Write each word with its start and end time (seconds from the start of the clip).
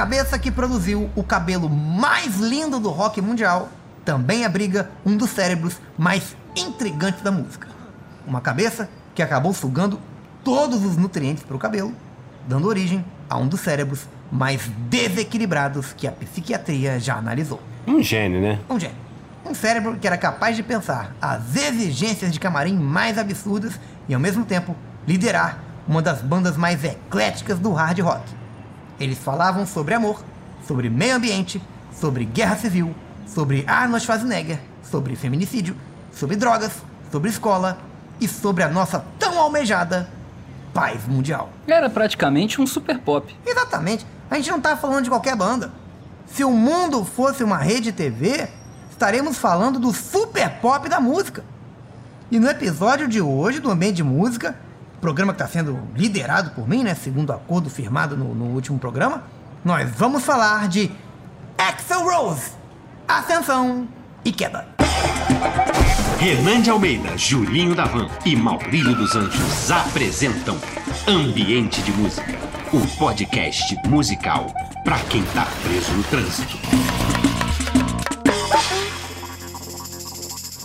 cabeça 0.00 0.38
que 0.38 0.50
produziu 0.50 1.10
o 1.14 1.22
cabelo 1.22 1.68
mais 1.68 2.38
lindo 2.38 2.80
do 2.80 2.88
rock 2.88 3.20
mundial 3.20 3.68
também 4.02 4.46
abriga 4.46 4.90
um 5.04 5.14
dos 5.14 5.28
cérebros 5.28 5.76
mais 5.98 6.34
intrigantes 6.56 7.20
da 7.20 7.30
música. 7.30 7.68
Uma 8.26 8.40
cabeça 8.40 8.88
que 9.14 9.22
acabou 9.22 9.52
sugando 9.52 10.00
todos 10.42 10.86
os 10.86 10.96
nutrientes 10.96 11.44
para 11.44 11.54
o 11.54 11.58
cabelo, 11.58 11.94
dando 12.48 12.66
origem 12.66 13.04
a 13.28 13.36
um 13.36 13.46
dos 13.46 13.60
cérebros 13.60 14.08
mais 14.32 14.70
desequilibrados 14.88 15.92
que 15.92 16.06
a 16.06 16.12
psiquiatria 16.12 16.98
já 16.98 17.16
analisou. 17.16 17.60
Um 17.86 18.02
gênio, 18.02 18.40
né? 18.40 18.58
Um 18.70 18.80
gênio. 18.80 18.96
Um 19.44 19.52
cérebro 19.52 19.98
que 19.98 20.06
era 20.06 20.16
capaz 20.16 20.56
de 20.56 20.62
pensar 20.62 21.14
as 21.20 21.54
exigências 21.56 22.32
de 22.32 22.40
camarim 22.40 22.74
mais 22.74 23.18
absurdas 23.18 23.78
e, 24.08 24.14
ao 24.14 24.20
mesmo 24.20 24.46
tempo, 24.46 24.74
liderar 25.06 25.58
uma 25.86 26.00
das 26.00 26.22
bandas 26.22 26.56
mais 26.56 26.84
ecléticas 26.84 27.58
do 27.58 27.70
hard 27.74 27.98
rock. 27.98 28.39
Eles 29.00 29.18
falavam 29.18 29.66
sobre 29.66 29.94
amor, 29.94 30.22
sobre 30.68 30.90
meio 30.90 31.16
ambiente, 31.16 31.60
sobre 31.98 32.26
guerra 32.26 32.56
civil, 32.56 32.94
sobre 33.26 33.64
Arnold 33.66 34.04
Schwarzenegger, 34.04 34.60
sobre 34.82 35.16
feminicídio, 35.16 35.74
sobre 36.12 36.36
drogas, 36.36 36.72
sobre 37.10 37.30
escola 37.30 37.78
e 38.20 38.28
sobre 38.28 38.62
a 38.62 38.68
nossa 38.68 39.02
tão 39.18 39.38
almejada 39.40 40.06
paz 40.74 41.06
mundial. 41.06 41.48
Era 41.66 41.88
praticamente 41.88 42.60
um 42.60 42.66
super 42.66 42.98
pop. 42.98 43.34
Exatamente. 43.46 44.06
A 44.30 44.36
gente 44.36 44.50
não 44.50 44.60
tá 44.60 44.76
falando 44.76 45.04
de 45.04 45.10
qualquer 45.10 45.34
banda. 45.34 45.72
Se 46.26 46.44
o 46.44 46.50
mundo 46.50 47.04
fosse 47.04 47.42
uma 47.42 47.56
rede 47.56 47.92
TV, 47.92 48.48
estaremos 48.90 49.38
falando 49.38 49.78
do 49.80 49.92
super 49.92 50.60
pop 50.60 50.88
da 50.88 51.00
música. 51.00 51.42
E 52.30 52.38
no 52.38 52.48
episódio 52.48 53.08
de 53.08 53.20
hoje 53.20 53.58
do 53.58 53.70
Ambiente 53.70 53.96
de 53.96 54.04
Música, 54.04 54.56
programa 55.00 55.32
que 55.32 55.42
está 55.42 55.50
sendo 55.50 55.80
liderado 55.94 56.50
por 56.50 56.68
mim, 56.68 56.82
né, 56.82 56.94
segundo 56.94 57.30
o 57.30 57.32
acordo 57.32 57.70
firmado 57.70 58.16
no, 58.16 58.34
no 58.34 58.46
último 58.46 58.78
programa, 58.78 59.24
nós 59.64 59.90
vamos 59.96 60.24
falar 60.24 60.68
de 60.68 60.90
Axel 61.56 62.04
Rose, 62.04 62.52
Ascensão 63.08 63.88
e 64.24 64.32
Queda. 64.32 64.66
Renan 66.18 66.60
de 66.60 66.68
Almeida, 66.68 67.16
Julinho 67.16 67.74
Davan 67.74 68.08
e 68.26 68.36
Maurílio 68.36 68.94
dos 68.94 69.16
Anjos 69.16 69.70
apresentam 69.70 70.58
Ambiente 71.08 71.80
de 71.82 71.92
Música, 71.92 72.38
o 72.72 72.98
podcast 72.98 73.74
musical 73.88 74.52
para 74.84 74.98
quem 75.04 75.22
tá 75.32 75.46
preso 75.62 75.92
no 75.92 76.02
trânsito. 76.04 76.58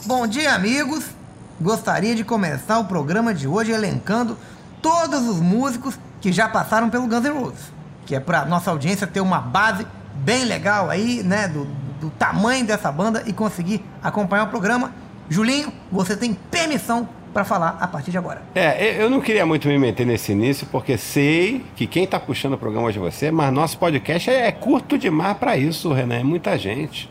Bom 0.06 0.28
dia, 0.28 0.54
amigos. 0.54 1.15
Gostaria 1.60 2.14
de 2.16 2.26
começar 2.26 2.80
o 2.80 2.86
programa 2.86 3.34
de 3.34 3.48
hoje 3.48 3.72
elencando 3.72 4.38
todos 4.82 5.28
os 5.28 5.40
músicos 5.40 5.98
que 6.20 6.32
já 6.32 6.50
passaram 6.50 6.90
pelo 6.90 7.08
Guns 7.08 7.24
N' 7.24 7.30
Roses, 7.30 7.72
que 8.06 8.14
é 8.14 8.20
para 8.20 8.44
nossa 8.46 8.72
audiência 8.72 9.08
ter 9.08 9.22
uma 9.22 9.40
base 9.40 9.88
bem 10.16 10.44
legal 10.44 10.90
aí, 10.90 11.24
né, 11.24 11.48
do, 11.48 11.66
do 12.02 12.10
tamanho 12.10 12.66
dessa 12.66 12.92
banda 12.92 13.24
e 13.26 13.32
conseguir 13.32 13.82
acompanhar 14.04 14.44
o 14.44 14.48
programa. 14.48 14.92
Julinho, 15.30 15.72
você 15.90 16.18
tem 16.18 16.34
permissão 16.34 17.08
para 17.34 17.46
falar 17.46 17.78
a 17.80 17.88
partir 17.88 18.12
de 18.12 18.18
agora. 18.18 18.42
É, 18.54 19.02
eu 19.02 19.10
não 19.10 19.22
queria 19.22 19.46
muito 19.46 19.68
me 19.70 19.78
meter 19.78 20.06
nesse 20.06 20.34
início, 20.34 20.68
porque 20.68 20.98
sei 20.98 21.66
que 21.76 21.88
quem 21.88 22.06
tá 22.06 22.20
puxando 22.20 22.54
o 22.54 22.58
programa 22.58 22.88
hoje 22.88 23.00
é 23.00 23.02
você, 23.02 23.32
mas 23.32 23.52
nosso 23.54 23.78
podcast 23.78 24.30
é, 24.30 24.48
é 24.48 24.52
curto 24.52 24.98
demais 24.98 25.38
para 25.38 25.56
isso, 25.56 25.92
Renan, 25.94 26.16
é 26.16 26.24
muita 26.24 26.58
gente. 26.58 27.10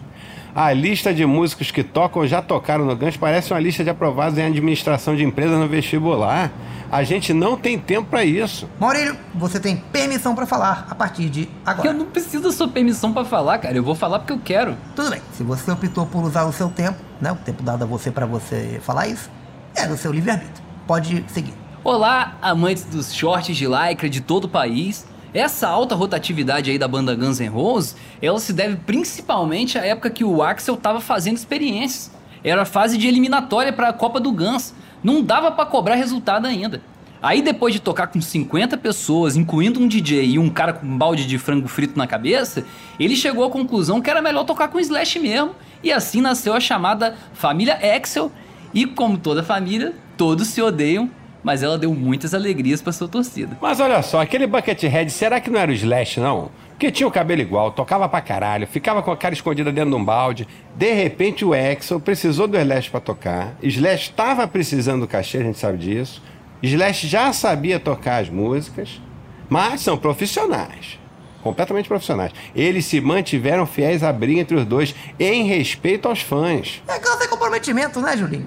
A 0.55 0.73
lista 0.73 1.13
de 1.13 1.27
músicos 1.27 1.73
que 1.73 1.83
tocam 1.83 2.23
ou 2.23 2.29
já 2.29 2.41
tocaram 2.41 2.85
no 2.85 2.95
Guns 2.95 3.17
parece 3.17 3.53
uma 3.53 3.59
lista 3.59 3.83
de 3.83 3.91
aprovados 3.91 4.39
em 4.39 4.43
administração 4.43 5.17
de 5.17 5.25
empresa 5.25 5.59
no 5.59 5.67
vestibular. 5.67 6.53
A 6.93 7.03
gente 7.03 7.35
não 7.35 7.57
tem 7.57 7.77
tempo 7.77 8.09
para 8.09 8.25
isso. 8.25 8.69
Maurílio, 8.79 9.17
você 9.35 9.59
tem 9.59 9.77
permissão 9.77 10.33
para 10.33 10.47
falar 10.47 10.87
a 10.89 10.95
partir 10.95 11.29
de 11.29 11.49
agora. 11.67 11.89
Eu 11.89 11.95
não 11.95 12.07
preciso 12.07 12.45
da 12.45 12.53
sua 12.53 12.69
permissão 12.69 13.13
para 13.13 13.25
falar, 13.25 13.59
cara. 13.59 13.75
Eu 13.75 13.83
vou 13.83 13.97
falar 13.97 14.21
porque 14.21 14.33
eu 14.33 14.39
quero. 14.39 14.77
Tudo 14.95 15.11
bem. 15.11 15.21
Se 15.33 15.43
você 15.43 15.73
optou 15.73 16.07
por 16.07 16.23
usar 16.23 16.45
o 16.45 16.53
seu 16.53 16.69
tempo, 16.69 17.01
né, 17.21 17.33
o 17.33 17.37
tempo 17.37 17.61
dado 17.61 17.83
a 17.83 17.87
você 17.87 18.13
para 18.13 18.25
você 18.25 18.81
falar 18.81 19.09
isso, 19.09 19.29
é 19.75 19.89
do 19.89 19.97
seu 19.97 20.13
livre-arbítrio. 20.13 20.65
Pode 20.87 21.25
seguir. 21.27 21.55
Olá, 21.83 22.37
amantes 22.41 22.85
dos 22.85 23.13
shorts 23.13 23.57
de 23.57 23.67
lycra 23.67 24.09
de 24.09 24.21
todo 24.21 24.45
o 24.45 24.49
país. 24.49 25.05
Essa 25.35 25.67
alta 25.67 25.97
rotatividade 25.97 26.71
aí 26.71 26.79
da 26.79 26.87
banda 26.87 27.13
Guns 27.13 27.41
N' 27.41 27.49
Roses, 27.49 27.97
ela 28.23 28.39
se 28.39 28.53
deve 28.53 28.77
principalmente 28.77 29.77
à 29.77 29.85
época 29.85 30.09
que 30.09 30.23
o 30.23 30.41
Axel 30.41 30.77
tava 30.77 31.01
fazendo 31.01 31.37
experiências. 31.37 32.13
Era 32.45 32.63
a 32.63 32.65
fase 32.65 32.97
de 32.97 33.09
eliminatória 33.09 33.73
para 33.73 33.89
a 33.89 33.93
Copa 33.93 34.21
do 34.21 34.31
Guns. 34.31 34.73
Não 35.03 35.21
dava 35.21 35.51
para 35.51 35.67
cobrar 35.67 35.97
resultado 35.97 36.47
ainda. 36.47 36.81
Aí 37.21 37.43
depois 37.43 37.75
de 37.75 37.81
tocar 37.81 38.07
com 38.07 38.21
50 38.21 38.77
pessoas, 38.77 39.35
incluindo 39.35 39.81
um 39.81 39.89
DJ 39.89 40.25
e 40.25 40.39
um 40.39 40.49
cara 40.49 40.73
com 40.73 40.87
um 40.87 40.97
balde 40.97 41.27
de 41.27 41.37
frango 41.37 41.67
frito 41.67 41.99
na 41.99 42.07
cabeça, 42.07 42.65
ele 43.01 43.17
chegou 43.17 43.45
à 43.45 43.51
conclusão 43.51 44.01
que 44.01 44.11
era 44.11 44.23
melhor 44.23 44.45
tocar 44.45 44.69
com 44.69 44.79
Slash 44.79 45.19
mesmo, 45.19 45.53
e 45.83 45.91
assim 45.91 46.21
nasceu 46.21 46.53
a 46.53 46.61
chamada 46.61 47.17
família 47.33 47.79
Axel, 47.97 48.31
e 48.75 48.85
como 48.85 49.17
toda 49.17 49.43
família, 49.43 49.95
todos 50.19 50.49
se 50.49 50.61
odeiam, 50.61 51.11
mas 51.45 51.63
ela 51.63 51.77
deu 51.79 51.95
muitas 51.95 52.33
alegrias 52.33 52.81
para 52.81 52.93
sua 52.93 53.07
torcida. 53.07 53.57
Mas 53.61 53.79
olha 53.79 54.03
só, 54.03 54.23
aquele 54.23 54.47
Buckethead, 54.47 55.11
será 55.13 55.39
que 55.39 55.51
não 55.51 55.61
era 55.61 55.71
o 55.71 55.75
Slash, 55.75 56.19
não? 56.19 56.51
Porque 56.71 56.91
tinha 56.91 57.07
o 57.07 57.11
cabelo 57.11 57.43
igual, 57.43 57.71
tocava 57.71 58.09
pra 58.09 58.21
caralho, 58.21 58.67
ficava 58.67 59.03
com 59.03 59.13
a 59.13 59.17
cara 59.17 59.35
escondida 59.35 59.71
dentro 59.71 59.91
de 59.91 59.97
um 59.97 60.05
balde. 60.05 60.49
De 60.75 60.93
repente 60.93 61.45
o 61.45 61.53
Axel 61.53 62.01
precisou 62.01 62.49
do 62.49 62.57
Slash 62.57 62.91
pra 62.91 62.99
tocar. 62.99 63.55
Slash 63.63 64.11
estava 64.11 64.49
precisando 64.49 65.03
do 65.03 65.07
cachê, 65.07 65.39
a 65.39 65.43
gente 65.43 65.59
sabe 65.59 65.79
disso. 65.79 66.21
Slash 66.63 67.07
já 67.07 67.33
sabia 67.33 67.79
tocar 67.79 68.23
as 68.23 68.31
músicas, 68.31 69.01
mas 69.49 69.83
são 69.83 69.99
profissionais. 69.99 70.99
Completamente 71.43 71.87
profissionais. 71.87 72.33
Eles 72.57 72.87
se 72.87 73.03
mantiveram 73.03 73.67
fiéis 73.67 74.03
à 74.03 74.11
briga 74.11 74.41
entre 74.41 74.57
os 74.57 74.65
dois, 74.65 74.95
em 75.21 75.45
respeito 75.45 76.09
aos 76.09 76.23
fãs. 76.23 76.83
É 76.89 76.99
que 76.99 77.25
é 77.25 77.29
comprometimento, 77.29 78.01
né, 78.01 78.17
Julinho? 78.17 78.47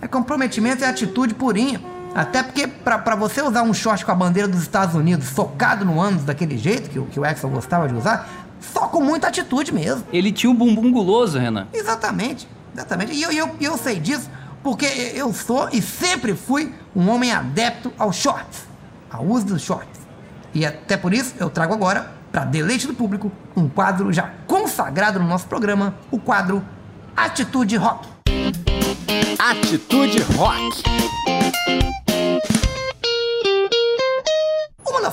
É 0.00 0.08
comprometimento 0.08 0.82
e 0.82 0.86
atitude 0.86 1.34
purinha. 1.34 1.99
Até 2.14 2.42
porque 2.42 2.66
para 2.66 3.14
você 3.14 3.40
usar 3.42 3.62
um 3.62 3.72
short 3.72 4.04
com 4.04 4.10
a 4.12 4.14
bandeira 4.14 4.48
dos 4.48 4.62
Estados 4.62 4.94
Unidos 4.94 5.28
socado 5.28 5.84
no 5.84 6.00
ânus 6.00 6.24
daquele 6.24 6.58
jeito, 6.58 6.90
que, 6.90 6.98
o- 6.98 7.06
que 7.06 7.18
o 7.20 7.24
Axel 7.24 7.48
gostava 7.50 7.88
de 7.88 7.94
usar, 7.94 8.28
só 8.60 8.88
com 8.88 9.00
muita 9.00 9.28
atitude 9.28 9.72
mesmo. 9.72 10.04
Ele 10.12 10.32
tinha 10.32 10.50
um 10.50 10.54
bumbum 10.54 10.90
guloso, 10.90 11.38
Renan. 11.38 11.68
Exatamente, 11.72 12.48
exatamente. 12.74 13.12
E 13.12 13.22
eu, 13.22 13.32
e 13.32 13.38
eu, 13.38 13.50
e 13.60 13.64
eu 13.64 13.78
sei 13.78 13.98
disso 14.00 14.28
porque 14.62 14.84
eu 15.14 15.32
sou 15.32 15.68
e 15.72 15.80
sempre 15.80 16.34
fui 16.34 16.74
um 16.94 17.08
homem 17.08 17.32
adepto 17.32 17.92
aos 17.98 18.16
shorts, 18.16 18.64
ao 19.10 19.24
uso 19.24 19.46
dos 19.46 19.62
shorts. 19.62 20.00
E 20.52 20.66
até 20.66 20.96
por 20.96 21.14
isso 21.14 21.34
eu 21.38 21.48
trago 21.48 21.72
agora, 21.72 22.12
para 22.32 22.44
deleite 22.44 22.86
do 22.86 22.92
público, 22.94 23.30
um 23.56 23.68
quadro 23.68 24.12
já 24.12 24.30
consagrado 24.46 25.18
no 25.20 25.26
nosso 25.26 25.46
programa, 25.46 25.94
o 26.10 26.18
quadro 26.18 26.62
Atitude 27.16 27.76
Rock. 27.76 28.08
Atitude 29.38 30.20
Rock. 30.36 30.82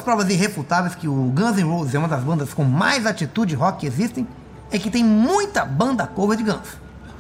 Provas 0.07 0.29
irrefutáveis 0.29 0.95
que 0.95 1.06
o 1.06 1.34
Guns 1.35 1.57
N' 1.57 1.63
Roses 1.63 1.94
é 1.94 2.00
uma 2.00 2.07
das 2.07 2.23
bandas 2.23 2.53
com 2.53 2.63
mais 2.63 3.06
atitude 3.06 3.53
rock 3.56 3.81
que 3.81 3.88
existem 3.88 4.25
é 4.72 4.79
que 4.79 4.90
tem 4.90 5.03
muita 5.03 5.66
banda 5.66 6.07
cover 6.07 6.38
de 6.38 6.44
Guns. 6.45 6.78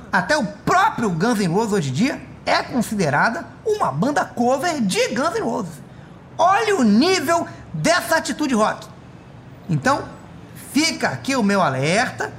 Até 0.09 0.37
o 0.37 0.45
próprio 0.45 1.09
Guns 1.09 1.37
N' 1.37 1.47
Roses 1.47 1.73
hoje 1.73 1.89
em 1.89 1.93
dia 1.93 2.21
é 2.45 2.63
considerada 2.63 3.45
uma 3.65 3.91
banda 3.91 4.23
cover 4.23 4.79
de 4.79 5.05
Guns 5.09 5.33
N' 5.33 5.43
Roses. 5.43 5.73
Olha 6.37 6.77
o 6.77 6.83
nível 6.85 7.45
dessa 7.73 8.15
atitude 8.15 8.55
rock. 8.55 8.87
Então, 9.69 10.05
fica 10.71 11.09
aqui 11.09 11.35
o 11.35 11.43
meu 11.43 11.61
alerta 11.61 12.31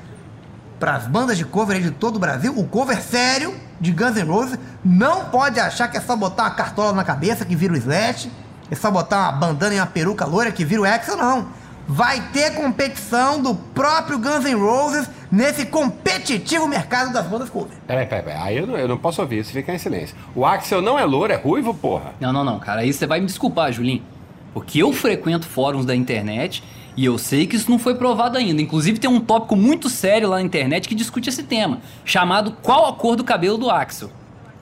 para 0.80 0.94
as 0.94 1.06
bandas 1.06 1.36
de 1.36 1.44
cover 1.44 1.78
de 1.78 1.90
todo 1.90 2.16
o 2.16 2.18
Brasil, 2.18 2.58
o 2.58 2.66
cover 2.66 3.02
sério 3.02 3.54
de 3.78 3.92
Guns 3.92 4.16
N' 4.16 4.22
Roses 4.22 4.58
não 4.82 5.26
pode 5.26 5.60
achar 5.60 5.88
que 5.88 5.98
é 5.98 6.00
só 6.00 6.16
botar 6.16 6.44
uma 6.44 6.52
cartola 6.52 6.94
na 6.94 7.04
cabeça 7.04 7.44
que 7.44 7.54
vira 7.54 7.74
o 7.74 7.76
Slash, 7.76 8.30
é 8.70 8.74
só 8.74 8.90
botar 8.90 9.30
uma 9.30 9.32
bandana 9.32 9.74
e 9.74 9.78
uma 9.78 9.86
peruca 9.86 10.24
loira 10.24 10.52
que 10.52 10.64
vira 10.64 10.82
o 10.82 10.84
Axel, 10.84 11.16
não. 11.16 11.48
Vai 11.86 12.20
ter 12.32 12.54
competição 12.54 13.40
do 13.40 13.54
próprio 13.54 14.18
Guns 14.18 14.44
N' 14.44 14.54
Roses 14.54 15.08
nesse 15.32 15.64
competitivo 15.66 16.68
mercado 16.68 17.12
das 17.12 17.26
bandas 17.26 17.48
cover. 17.48 17.78
Peraí, 17.86 18.06
peraí, 18.06 18.24
peraí. 18.24 18.42
Aí 18.42 18.58
eu 18.58 18.66
não, 18.66 18.76
eu 18.76 18.86
não 18.86 18.98
posso 18.98 19.22
ouvir 19.22 19.38
isso, 19.38 19.52
fica 19.52 19.72
em 19.72 19.78
silêncio. 19.78 20.14
O 20.34 20.44
Axel 20.44 20.82
não 20.82 20.98
é 20.98 21.04
louro, 21.04 21.32
é 21.32 21.36
ruivo, 21.36 21.72
porra. 21.72 22.12
Não, 22.20 22.32
não, 22.32 22.44
não, 22.44 22.58
cara. 22.58 22.82
Aí 22.82 22.92
você 22.92 23.06
vai 23.06 23.20
me 23.20 23.26
desculpar, 23.26 23.72
Julinho. 23.72 24.02
Porque 24.52 24.82
eu 24.82 24.92
frequento 24.92 25.46
fóruns 25.46 25.86
da 25.86 25.94
internet 25.94 26.62
e 26.96 27.04
eu 27.04 27.16
sei 27.16 27.46
que 27.46 27.56
isso 27.56 27.70
não 27.70 27.78
foi 27.78 27.94
provado 27.94 28.36
ainda. 28.36 28.60
Inclusive 28.60 28.98
tem 28.98 29.08
um 29.08 29.20
tópico 29.20 29.56
muito 29.56 29.88
sério 29.88 30.28
lá 30.28 30.36
na 30.36 30.42
internet 30.42 30.88
que 30.88 30.94
discute 30.94 31.28
esse 31.28 31.42
tema, 31.42 31.78
chamado 32.04 32.52
Qual 32.62 32.86
a 32.86 32.92
cor 32.92 33.16
do 33.16 33.24
cabelo 33.24 33.56
do 33.56 33.70
Axel? 33.70 34.10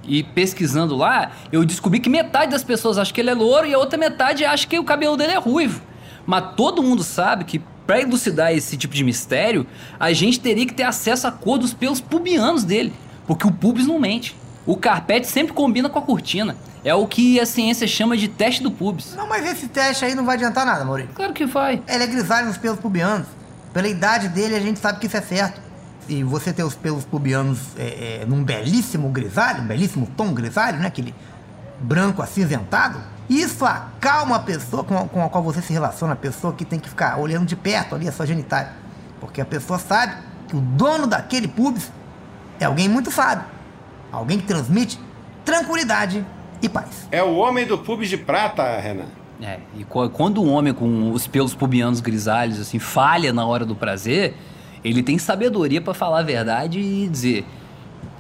E 0.06 0.23
pesquisando 0.23 0.97
lá, 0.97 1.32
eu 1.50 1.64
descobri 1.64 2.00
que 2.00 2.08
metade 2.08 2.53
das 2.53 2.62
pessoas 2.62 2.99
acha 2.99 3.12
que 3.12 3.20
ele 3.20 3.31
é 3.31 3.35
louro 3.35 3.67
e 3.67 3.75
a 3.75 3.79
outra 3.79 3.99
metade 3.99 4.44
acha 4.44 4.67
que 4.67 4.79
o 4.79 4.85
cabelo 4.85 5.17
dele 5.17 5.32
é 5.32 5.38
ruivo. 5.38 5.81
Mas 6.25 6.55
todo 6.56 6.82
mundo 6.82 7.03
sabe 7.03 7.44
que 7.44 7.61
para 7.87 8.00
elucidar 8.00 8.53
esse 8.53 8.76
tipo 8.76 8.94
de 8.94 9.05
mistério, 9.05 9.67
a 9.99 10.12
gente 10.12 10.41
teria 10.41 10.67
que 10.67 10.75
ter 10.75 10.82
acesso 10.82 11.26
à 11.26 11.32
cor 11.32 11.58
dos 11.58 11.73
pelos 11.73 12.00
pubianos 12.00 12.64
dele, 12.64 12.93
porque 13.26 13.47
o 13.47 13.53
pubis 13.53 13.87
não 13.87 13.99
mente. 13.99 14.37
O 14.67 14.76
carpete 14.76 15.29
sempre 15.29 15.53
combina 15.53 15.88
com 15.88 15.99
a 15.99 16.03
cortina. 16.03 16.56
É 16.85 16.93
o 16.94 17.06
que 17.06 17.38
a 17.38 17.47
ciência 17.47 17.87
chama 17.87 18.17
de 18.17 18.26
teste 18.26 18.62
do 18.62 18.70
pubis. 18.70 19.14
Não, 19.17 19.29
mas 19.29 19.47
esse 19.47 19.69
teste 19.69 20.05
aí 20.05 20.14
não 20.14 20.25
vai 20.25 20.37
adiantar 20.37 20.67
nada, 20.67 20.85
Maurício. 20.85 21.12
Claro 21.14 21.32
que 21.32 21.47
vai. 21.47 21.81
Ele 21.88 22.03
é 22.03 22.06
grisalho 22.06 22.49
nos 22.49 22.56
pelos 22.56 22.79
pubianos. 22.79 23.26
Pela 23.73 23.88
idade 23.88 24.29
dele, 24.29 24.56
a 24.56 24.61
gente 24.61 24.79
sabe 24.81 24.99
que 24.99 25.06
isso 25.06 25.17
é 25.17 25.20
certo. 25.20 25.61
E 26.08 26.23
você 26.23 26.53
ter 26.53 26.62
os 26.62 26.75
pelos 26.75 27.05
pubianos 27.05 27.58
é, 27.76 28.20
é, 28.23 28.26
num 28.26 28.44
belíssimo 28.44 29.08
grisalho, 29.08 29.62
um 29.62 29.67
belíssimo 29.67 30.06
tom 30.17 30.32
grisalho, 30.32 30.79
né? 30.79 30.87
Aquele 30.87 31.14
branco 31.81 32.23
acinzentado. 32.23 32.99
Isso 33.29 33.64
acalma 33.64 34.37
a 34.37 34.38
pessoa 34.41 34.85
com 34.85 34.97
a, 34.97 35.08
com 35.08 35.25
a 35.25 35.29
qual 35.29 35.43
você 35.43 35.61
se 35.61 35.73
relaciona, 35.73 36.12
a 36.12 36.17
pessoa 36.17 36.53
que 36.53 36.64
tem 36.64 36.79
que 36.79 36.88
ficar 36.88 37.19
olhando 37.19 37.44
de 37.44 37.56
perto 37.56 37.94
ali 37.94 38.08
a 38.08 38.12
sua 38.12 38.26
genitália. 38.26 38.73
Porque 39.20 39.41
a 39.41 39.44
pessoa 39.44 39.79
sabe 39.79 40.14
que 40.49 40.56
o 40.56 40.61
dono 40.61 41.06
daquele 41.06 41.49
pubis 41.49 41.91
é 42.61 42.64
alguém 42.64 42.88
muito 42.88 43.11
sábio. 43.11 43.44
Alguém 44.12 44.38
que 44.38 44.47
transmite 44.47 45.00
tranquilidade 45.44 46.25
e 46.62 46.69
paz. 46.69 47.08
É 47.11 47.23
o 47.23 47.35
homem 47.35 47.67
do 47.67 47.79
pubis 47.79 48.08
de 48.08 48.17
prata, 48.17 48.79
Renan. 48.79 49.06
É, 49.43 49.58
e 49.76 49.85
quando 49.85 50.43
um 50.43 50.50
homem 50.50 50.73
com 50.73 51.11
os 51.11 51.26
pelos 51.26 51.55
pubianos 51.55 52.00
grisalhos 52.00 52.58
assim 52.58 52.79
falha 52.79 53.32
na 53.32 53.44
hora 53.44 53.67
do 53.67 53.76
prazer, 53.76 54.35
ele 54.90 55.02
tem 55.02 55.18
sabedoria 55.18 55.80
pra 55.80 55.92
falar 55.92 56.20
a 56.20 56.22
verdade 56.22 56.78
e 56.78 57.08
dizer: 57.08 57.44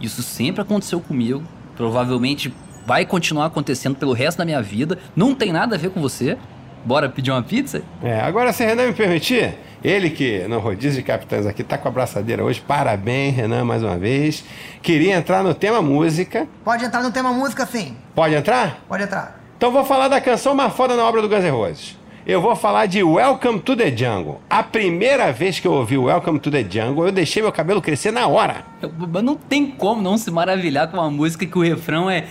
Isso 0.00 0.22
sempre 0.22 0.62
aconteceu 0.62 1.00
comigo, 1.00 1.42
provavelmente 1.76 2.52
vai 2.84 3.06
continuar 3.06 3.46
acontecendo 3.46 3.96
pelo 3.96 4.12
resto 4.12 4.38
da 4.38 4.44
minha 4.44 4.60
vida, 4.60 4.98
não 5.14 5.34
tem 5.34 5.52
nada 5.52 5.76
a 5.76 5.78
ver 5.78 5.90
com 5.90 6.00
você. 6.00 6.36
Bora 6.84 7.08
pedir 7.08 7.32
uma 7.32 7.42
pizza? 7.42 7.82
É, 8.00 8.20
agora, 8.20 8.52
se 8.52 8.64
Renan 8.64 8.86
me 8.86 8.92
permitir, 8.92 9.56
ele 9.82 10.08
que 10.08 10.46
no 10.46 10.60
rodízio 10.60 11.02
de 11.02 11.02
capitães 11.02 11.44
aqui 11.44 11.64
tá 11.64 11.76
com 11.76 11.88
a 11.88 11.90
braçadeira 11.90 12.44
hoje, 12.44 12.60
parabéns, 12.60 13.34
Renan, 13.34 13.64
mais 13.64 13.82
uma 13.82 13.98
vez. 13.98 14.44
Queria 14.82 15.16
entrar 15.16 15.42
no 15.42 15.52
tema 15.52 15.82
música. 15.82 16.46
Pode 16.64 16.84
entrar 16.84 17.02
no 17.02 17.10
tema 17.10 17.32
música, 17.32 17.66
sim. 17.66 17.96
Pode 18.14 18.36
entrar? 18.36 18.84
Pode 18.88 19.02
entrar. 19.02 19.40
Então 19.56 19.72
vou 19.72 19.84
falar 19.84 20.06
da 20.06 20.20
canção 20.20 20.54
mais 20.54 20.72
foda 20.74 20.94
na 20.94 21.04
obra 21.04 21.20
do 21.20 21.28
Guns 21.28 21.42
N' 21.42 21.50
Roses. 21.50 21.96
Eu 22.26 22.42
vou 22.42 22.56
falar 22.56 22.86
de 22.86 23.04
Welcome 23.04 23.60
to 23.60 23.76
the 23.76 23.96
Jungle. 23.96 24.40
A 24.50 24.60
primeira 24.60 25.32
vez 25.32 25.60
que 25.60 25.68
eu 25.68 25.72
ouvi 25.72 25.96
Welcome 25.96 26.40
to 26.40 26.50
the 26.50 26.66
Jungle, 26.68 27.06
eu 27.06 27.12
deixei 27.12 27.40
meu 27.40 27.52
cabelo 27.52 27.80
crescer 27.80 28.10
na 28.10 28.26
hora. 28.26 28.64
Mas 29.12 29.22
não 29.22 29.36
tem 29.36 29.70
como 29.70 30.02
não 30.02 30.18
se 30.18 30.28
maravilhar 30.28 30.90
com 30.90 30.96
uma 30.96 31.08
música 31.08 31.46
que 31.46 31.56
o 31.56 31.62
refrão 31.62 32.10
é. 32.10 32.26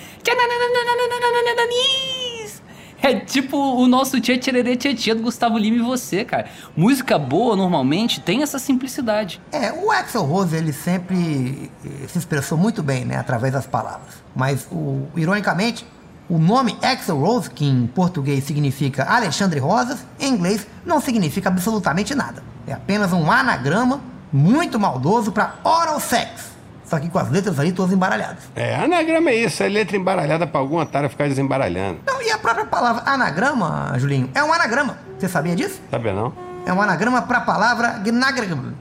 É 3.02 3.20
tipo 3.22 3.56
o 3.56 3.88
nosso 3.88 4.20
Tchê 4.20 4.38
Tchererê 4.38 4.76
Tchê 4.76 4.94
Tchê 4.94 5.14
do 5.14 5.24
Gustavo 5.24 5.58
Lima 5.58 5.78
e 5.78 5.82
você, 5.82 6.26
cara. 6.26 6.50
Música 6.76 7.18
boa, 7.18 7.56
normalmente, 7.56 8.20
tem 8.20 8.44
essa 8.44 8.60
simplicidade. 8.60 9.40
É, 9.50 9.72
o 9.72 9.92
Axel 9.92 10.24
Rose, 10.24 10.54
ele 10.58 10.74
sempre 10.74 11.72
se 12.10 12.18
expressou 12.18 12.58
muito 12.58 12.84
bem, 12.84 13.06
né, 13.06 13.16
através 13.16 13.54
das 13.54 13.66
palavras. 13.66 14.16
Mas, 14.36 14.68
o, 14.70 15.08
ironicamente, 15.16 15.86
o 16.30 16.38
nome 16.38 16.78
Axel 16.82 17.20
Rose, 17.20 17.50
que 17.50 17.66
em 17.66 17.88
português 17.88 18.44
significa 18.44 19.04
Alexandre 19.04 19.60
Rosas, 19.60 20.06
em 20.20 20.34
inglês 20.34 20.66
não 20.86 21.00
significa 21.00 21.50
absolutamente 21.50 22.16
nada. 22.16 22.44
É 22.68 22.74
apenas 22.74 23.14
um 23.14 23.32
anagrama 23.32 24.02
muito 24.32 24.80
maldoso 24.80 25.32
para 25.32 25.56
oral 25.64 26.00
sex. 26.00 26.56
Só 26.84 27.00
que 27.00 27.10
com 27.10 27.18
as 27.18 27.30
letras 27.30 27.60
ali 27.60 27.72
todas 27.72 27.92
embaralhadas. 27.92 28.44
É, 28.56 28.76
anagrama 28.76 29.32
é 29.32 29.36
isso, 29.36 29.64
é 29.64 29.68
letra 29.68 29.98
embaralhada 29.98 30.46
pra 30.46 30.60
algum 30.60 30.78
otário 30.78 31.10
ficar 31.10 31.28
desembaralhando. 31.28 32.00
Não, 32.06 32.22
e 32.22 32.32
a 32.32 32.38
própria 32.38 32.66
palavra 32.66 33.04
anagrama, 33.06 33.94
Julinho, 33.98 34.30
é 34.36 34.44
um 34.44 34.54
anagrama. 34.54 34.98
Você 35.18 35.28
sabia 35.28 35.56
disso? 35.56 35.82
Sabe 35.90 36.12
não? 36.12 36.34
É 36.66 36.74
um 36.74 36.82
anagrama 36.82 37.22
para 37.24 37.40
a 37.40 37.42
palavra 37.42 38.00
gnagrama, 38.04 38.74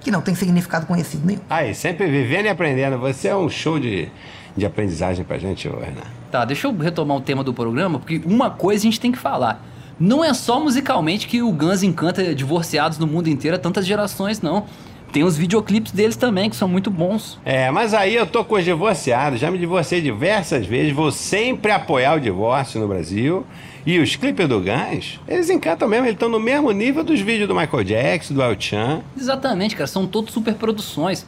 que 0.00 0.10
não 0.10 0.20
tem 0.20 0.34
significado 0.34 0.86
conhecido 0.86 1.26
nenhum. 1.26 1.40
Aí, 1.48 1.74
sempre 1.74 2.08
vivendo 2.08 2.46
e 2.46 2.48
aprendendo. 2.48 2.98
Você 2.98 3.28
é 3.28 3.36
um 3.36 3.48
show 3.48 3.78
de, 3.78 4.10
de 4.56 4.66
aprendizagem 4.66 5.24
pra 5.24 5.38
gente, 5.38 5.68
Renan. 5.68 6.02
Tá, 6.30 6.44
deixa 6.44 6.66
eu 6.66 6.76
retomar 6.76 7.16
o 7.16 7.20
tema 7.20 7.44
do 7.44 7.52
programa, 7.52 7.98
porque 7.98 8.20
uma 8.24 8.50
coisa 8.50 8.82
a 8.82 8.86
gente 8.86 9.00
tem 9.00 9.12
que 9.12 9.18
falar. 9.18 9.64
Não 9.98 10.24
é 10.24 10.34
só 10.34 10.58
musicalmente 10.58 11.26
que 11.26 11.42
o 11.42 11.52
Guns 11.52 11.82
encanta 11.82 12.34
divorciados 12.34 12.98
no 12.98 13.06
mundo 13.06 13.28
inteiro 13.28 13.56
há 13.56 13.58
tantas 13.58 13.86
gerações, 13.86 14.40
não. 14.40 14.64
Tem 15.12 15.22
os 15.24 15.36
videoclipes 15.36 15.92
deles 15.92 16.16
também, 16.16 16.48
que 16.48 16.56
são 16.56 16.66
muito 16.66 16.90
bons. 16.90 17.38
É, 17.44 17.70
mas 17.70 17.92
aí 17.92 18.14
eu 18.14 18.26
tô 18.26 18.42
com 18.42 18.54
os 18.54 18.64
divorciados, 18.64 19.38
já 19.38 19.50
me 19.50 19.58
divorciei 19.58 20.00
diversas 20.00 20.64
vezes, 20.64 20.94
vou 20.94 21.12
sempre 21.12 21.70
apoiar 21.70 22.14
o 22.14 22.20
divórcio 22.20 22.80
no 22.80 22.88
Brasil. 22.88 23.46
E 23.84 23.98
os 23.98 24.16
clipes 24.16 24.48
do 24.48 24.60
Guns, 24.60 25.20
eles 25.28 25.50
encantam 25.50 25.86
mesmo, 25.86 26.06
eles 26.06 26.14
estão 26.14 26.28
no 26.28 26.40
mesmo 26.40 26.70
nível 26.72 27.04
dos 27.04 27.20
vídeos 27.20 27.46
do 27.46 27.54
Michael 27.54 27.84
Jackson, 27.84 28.32
do 28.32 28.42
El 28.42 28.58
Chan. 28.58 29.02
Exatamente, 29.16 29.76
cara, 29.76 29.86
são 29.86 30.06
todos 30.06 30.32
superproduções. 30.32 31.26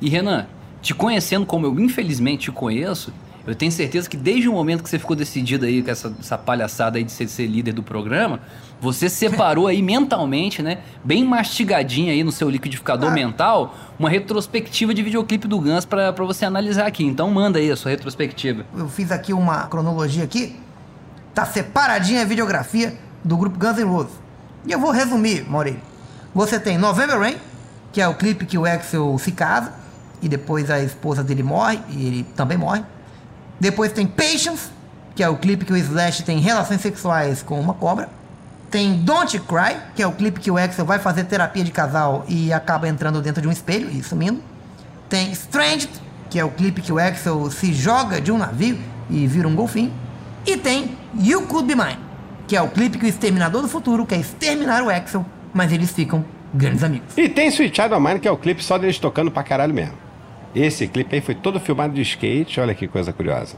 E 0.00 0.10
Renan, 0.10 0.46
te 0.82 0.92
conhecendo 0.94 1.46
como 1.46 1.64
eu 1.64 1.80
infelizmente 1.80 2.42
te 2.42 2.52
conheço, 2.52 3.12
eu 3.46 3.54
tenho 3.54 3.72
certeza 3.72 4.08
que 4.08 4.16
desde 4.16 4.48
o 4.48 4.52
momento 4.52 4.82
que 4.84 4.90
você 4.90 4.98
ficou 4.98 5.16
decidido 5.16 5.64
aí 5.64 5.82
com 5.82 5.90
essa, 5.90 6.12
essa 6.20 6.38
palhaçada 6.38 6.98
aí 6.98 7.02
de 7.04 7.10
ser, 7.10 7.26
ser 7.28 7.46
líder 7.46 7.72
do 7.72 7.82
programa, 7.82 8.40
você 8.80 9.08
separou 9.08 9.66
aí 9.66 9.82
mentalmente, 9.82 10.62
né, 10.62 10.78
bem 11.02 11.24
mastigadinho 11.24 12.12
aí 12.12 12.22
no 12.22 12.30
seu 12.30 12.48
liquidificador 12.48 13.10
Ah. 13.10 13.14
mental, 13.14 13.74
uma 13.98 14.08
retrospectiva 14.08 14.94
de 14.94 15.02
videoclipe 15.02 15.48
do 15.48 15.58
Guns 15.60 15.84
pra, 15.84 16.12
pra 16.12 16.24
você 16.24 16.44
analisar 16.44 16.86
aqui. 16.86 17.04
Então 17.04 17.30
manda 17.30 17.58
aí 17.58 17.70
a 17.70 17.76
sua 17.76 17.90
retrospectiva. 17.90 18.64
Eu 18.76 18.88
fiz 18.88 19.10
aqui 19.10 19.32
uma 19.32 19.66
cronologia 19.66 20.22
aqui. 20.22 20.56
Tá 21.34 21.44
separadinha 21.44 22.22
a 22.22 22.24
videografia 22.24 22.96
do 23.24 23.36
grupo 23.36 23.58
Guns 23.58 23.76
N' 23.76 23.84
Roses. 23.84 24.12
E 24.66 24.70
eu 24.72 24.78
vou 24.78 24.90
resumir, 24.92 25.48
Maurício. 25.48 25.80
Você 26.32 26.60
tem 26.60 26.78
November 26.78 27.18
Rain, 27.18 27.36
que 27.92 28.00
é 28.00 28.06
o 28.06 28.14
clipe 28.14 28.46
que 28.46 28.56
o 28.56 28.64
Axel 28.64 29.16
se 29.18 29.32
casa 29.32 29.81
e 30.22 30.28
depois 30.28 30.70
a 30.70 30.80
esposa 30.80 31.22
dele 31.22 31.42
morre 31.42 31.80
e 31.90 32.06
ele 32.06 32.26
também 32.36 32.56
morre. 32.56 32.82
Depois 33.58 33.92
tem 33.92 34.06
Patience, 34.06 34.70
que 35.14 35.22
é 35.22 35.28
o 35.28 35.36
clipe 35.36 35.64
que 35.64 35.72
o 35.72 35.76
Slash 35.76 36.22
tem 36.22 36.38
relações 36.38 36.80
sexuais 36.80 37.42
com 37.42 37.60
uma 37.60 37.74
cobra. 37.74 38.08
Tem 38.70 38.94
Don't 38.94 39.38
Cry, 39.40 39.76
que 39.94 40.02
é 40.02 40.06
o 40.06 40.12
clipe 40.12 40.40
que 40.40 40.50
o 40.50 40.56
Axel 40.56 40.86
vai 40.86 40.98
fazer 40.98 41.24
terapia 41.24 41.62
de 41.62 41.70
casal 41.70 42.24
e 42.26 42.52
acaba 42.52 42.88
entrando 42.88 43.20
dentro 43.20 43.42
de 43.42 43.48
um 43.48 43.52
espelho 43.52 43.90
e 43.90 44.02
sumindo. 44.02 44.40
Tem 45.10 45.30
Stranged, 45.32 45.90
que 46.30 46.38
é 46.38 46.44
o 46.44 46.50
clipe 46.50 46.80
que 46.80 46.90
o 46.90 46.98
Axel 46.98 47.50
se 47.50 47.74
joga 47.74 48.18
de 48.18 48.32
um 48.32 48.38
navio 48.38 48.78
e 49.10 49.26
vira 49.26 49.46
um 49.46 49.54
golfinho. 49.54 49.92
E 50.46 50.56
tem 50.56 50.96
You 51.20 51.42
Could 51.42 51.66
Be 51.66 51.74
Mine, 51.74 51.98
que 52.48 52.56
é 52.56 52.62
o 52.62 52.68
clipe 52.68 52.96
que 52.96 53.04
o 53.04 53.08
Exterminador 53.08 53.60
do 53.60 53.68
Futuro 53.68 54.06
quer 54.06 54.18
exterminar 54.18 54.82
o 54.82 54.88
Axel, 54.88 55.26
mas 55.52 55.70
eles 55.70 55.90
ficam 55.90 56.24
grandes 56.54 56.82
amigos. 56.82 57.16
E 57.16 57.28
tem 57.28 57.48
Sweet 57.48 57.76
Child 57.76 57.94
of 57.94 58.02
Mine, 58.02 58.20
que 58.20 58.26
é 58.26 58.30
o 58.30 58.38
clipe 58.38 58.64
só 58.64 58.78
deles 58.78 58.98
tocando 58.98 59.30
pra 59.30 59.42
caralho 59.42 59.74
mesmo. 59.74 59.94
Esse 60.54 60.86
clipe 60.86 61.14
aí 61.14 61.20
foi 61.20 61.34
todo 61.34 61.58
filmado 61.58 61.94
de 61.94 62.02
skate, 62.02 62.60
olha 62.60 62.74
que 62.74 62.86
coisa 62.86 63.12
curiosa. 63.12 63.56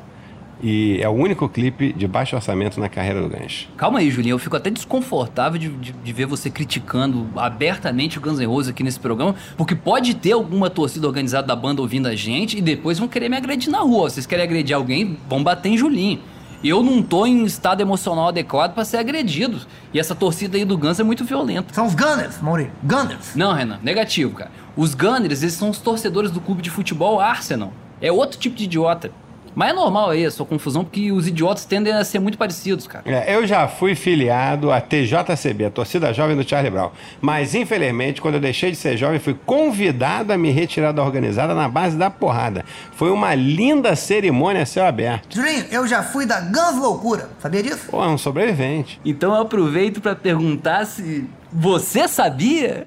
E 0.62 0.98
é 1.02 1.08
o 1.08 1.12
único 1.12 1.48
clipe 1.48 1.92
de 1.92 2.06
baixo 2.06 2.36
orçamento 2.36 2.78
na 2.80 2.88
carreira 2.88 3.20
do 3.20 3.28
Guns. 3.28 3.68
Calma 3.76 3.98
aí, 3.98 4.10
Julinho. 4.10 4.34
Eu 4.34 4.38
fico 4.38 4.56
até 4.56 4.70
desconfortável 4.70 5.58
de, 5.58 5.68
de- 5.68 5.92
de 5.92 6.12
ver 6.12 6.26
você 6.26 6.48
criticando 6.48 7.26
abertamente 7.36 8.16
o 8.16 8.20
Guns 8.20 8.38
N' 8.38 8.46
Roses 8.46 8.70
aqui 8.70 8.82
nesse 8.84 9.00
programa, 9.00 9.34
porque 9.56 9.74
pode 9.74 10.14
ter 10.14 10.32
alguma 10.32 10.70
torcida 10.70 11.06
organizada 11.06 11.48
da 11.48 11.56
banda 11.56 11.82
ouvindo 11.82 12.06
a 12.06 12.14
gente 12.14 12.56
e 12.56 12.62
depois 12.62 12.98
vão 12.98 13.08
querer 13.08 13.28
me 13.28 13.36
agredir 13.36 13.70
na 13.70 13.80
rua. 13.80 14.08
Vocês 14.08 14.26
querem 14.26 14.44
agredir 14.44 14.74
alguém, 14.76 15.18
vão 15.28 15.42
bater 15.42 15.68
em 15.70 15.76
Julinho. 15.76 16.20
Eu 16.64 16.82
não 16.82 17.02
tô 17.02 17.26
em 17.26 17.44
estado 17.44 17.82
emocional 17.82 18.28
adequado 18.28 18.72
pra 18.72 18.86
ser 18.86 18.96
agredido. 18.96 19.60
E 19.92 20.00
essa 20.00 20.14
torcida 20.14 20.56
aí 20.56 20.64
do 20.64 20.78
Guns 20.78 20.98
é 20.98 21.02
muito 21.02 21.22
violenta. 21.22 21.74
São 21.74 21.86
os 21.86 21.94
Gunners, 21.94 22.40
Maurício. 22.40 22.72
Gunners. 22.82 23.36
Não, 23.36 23.52
Renan, 23.52 23.78
negativo, 23.82 24.34
cara. 24.34 24.50
Os 24.74 24.94
Gunners, 24.94 25.42
eles 25.42 25.52
são 25.52 25.68
os 25.68 25.78
torcedores 25.78 26.30
do 26.30 26.40
clube 26.40 26.62
de 26.62 26.70
futebol 26.70 27.20
Arsenal. 27.20 27.70
É 28.00 28.10
outro 28.10 28.38
tipo 28.38 28.56
de 28.56 28.64
idiota. 28.64 29.12
Mas 29.54 29.70
é 29.70 29.72
normal 29.72 30.10
aí 30.10 30.24
a 30.24 30.30
sua 30.30 30.44
confusão, 30.44 30.84
porque 30.84 31.12
os 31.12 31.28
idiotas 31.28 31.64
tendem 31.64 31.92
a 31.92 32.04
ser 32.04 32.18
muito 32.18 32.36
parecidos, 32.36 32.86
cara. 32.86 33.04
É, 33.06 33.34
eu 33.34 33.46
já 33.46 33.68
fui 33.68 33.94
filiado 33.94 34.70
à 34.72 34.80
TJCB, 34.80 35.66
a 35.66 35.70
torcida 35.70 36.12
jovem 36.12 36.36
do 36.36 36.48
Charlie 36.48 36.70
Brown. 36.70 36.90
Mas, 37.20 37.54
infelizmente, 37.54 38.20
quando 38.20 38.34
eu 38.34 38.40
deixei 38.40 38.70
de 38.70 38.76
ser 38.76 38.96
jovem, 38.96 39.18
fui 39.18 39.36
convidado 39.46 40.32
a 40.32 40.38
me 40.38 40.50
retirar 40.50 40.92
da 40.92 41.02
organizada 41.02 41.54
na 41.54 41.68
base 41.68 41.96
da 41.96 42.10
porrada. 42.10 42.64
Foi 42.92 43.10
uma 43.10 43.34
linda 43.34 43.94
cerimônia 43.94 44.62
a 44.62 44.66
céu 44.66 44.86
aberto. 44.86 45.34
Julinho, 45.34 45.66
eu 45.70 45.86
já 45.86 46.02
fui 46.02 46.26
da 46.26 46.40
Guns 46.40 46.76
Loucura, 46.76 47.28
sabia 47.40 47.62
disso? 47.62 47.86
Pô, 47.90 48.02
é 48.02 48.08
um 48.08 48.18
sobrevivente. 48.18 49.00
Então 49.04 49.34
eu 49.34 49.42
aproveito 49.42 50.00
pra 50.00 50.14
perguntar 50.14 50.84
se 50.86 51.28
você 51.52 52.08
sabia? 52.08 52.86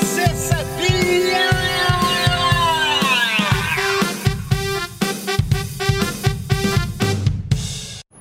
Você 0.00 0.26
sabia? 0.34 0.77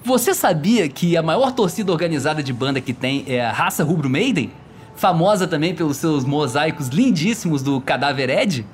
Você 0.08 0.34
sabia 0.34 0.88
que 0.88 1.18
a 1.18 1.22
maior 1.22 1.52
torcida 1.52 1.92
organizada 1.92 2.42
de 2.42 2.54
banda 2.54 2.80
que 2.80 2.94
tem 2.94 3.26
é 3.28 3.46
a 3.46 3.52
Raça 3.52 3.84
Rubro 3.84 4.10
Maiden? 4.10 4.50
Famosa 4.96 5.46
também 5.46 5.76
pelos 5.76 5.98
seus 5.98 6.24
mosaicos 6.24 6.88
lindíssimos 6.88 7.62
do 7.62 7.82
Cadáver 7.82 8.30
Ed? 8.30 8.66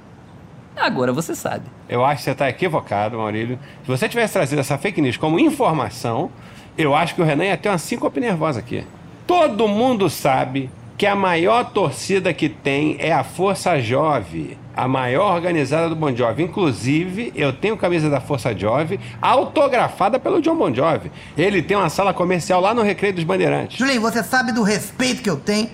Agora 0.77 1.11
você 1.11 1.33
sabe. 1.33 1.63
Eu 1.89 2.05
acho 2.05 2.17
que 2.17 2.25
você 2.25 2.31
está 2.33 2.47
equivocado, 2.47 3.17
Maurílio. 3.17 3.57
Se 3.81 3.87
você 3.87 4.07
tivesse 4.07 4.33
trazido 4.33 4.61
essa 4.61 4.77
fake 4.77 5.01
news 5.01 5.17
como 5.17 5.39
informação, 5.39 6.29
eu 6.77 6.93
acho 6.93 7.15
que 7.15 7.21
o 7.23 7.25
Renan 7.25 7.45
ia 7.45 7.57
ter 7.57 7.69
uma 7.69 7.79
síncope 7.79 8.19
nervosa 8.19 8.59
aqui. 8.59 8.85
Todo 9.25 9.67
mundo 9.67 10.11
sabe 10.11 10.69
que 10.97 11.05
a 11.05 11.15
maior 11.15 11.71
torcida 11.71 12.33
que 12.33 12.47
tem 12.47 12.97
é 12.99 13.11
a 13.11 13.23
Força 13.23 13.79
Jove, 13.79 14.57
a 14.75 14.87
maior 14.87 15.33
organizada 15.33 15.89
do 15.89 15.95
Bon 15.95 16.15
Jovi. 16.15 16.43
Inclusive, 16.43 17.31
eu 17.35 17.51
tenho 17.51 17.75
camisa 17.77 18.09
da 18.09 18.21
Força 18.21 18.57
Jove 18.57 18.99
autografada 19.21 20.19
pelo 20.19 20.41
John 20.41 20.55
Bon 20.55 20.73
Jovi. 20.73 21.11
Ele 21.37 21.61
tem 21.61 21.75
uma 21.75 21.89
sala 21.89 22.13
comercial 22.13 22.61
lá 22.61 22.73
no 22.73 22.81
Recreio 22.81 23.15
dos 23.15 23.23
Bandeirantes. 23.23 23.77
Julinho, 23.77 24.01
você 24.01 24.23
sabe 24.23 24.51
do 24.51 24.63
respeito 24.63 25.21
que 25.21 25.29
eu 25.29 25.37
tenho 25.37 25.69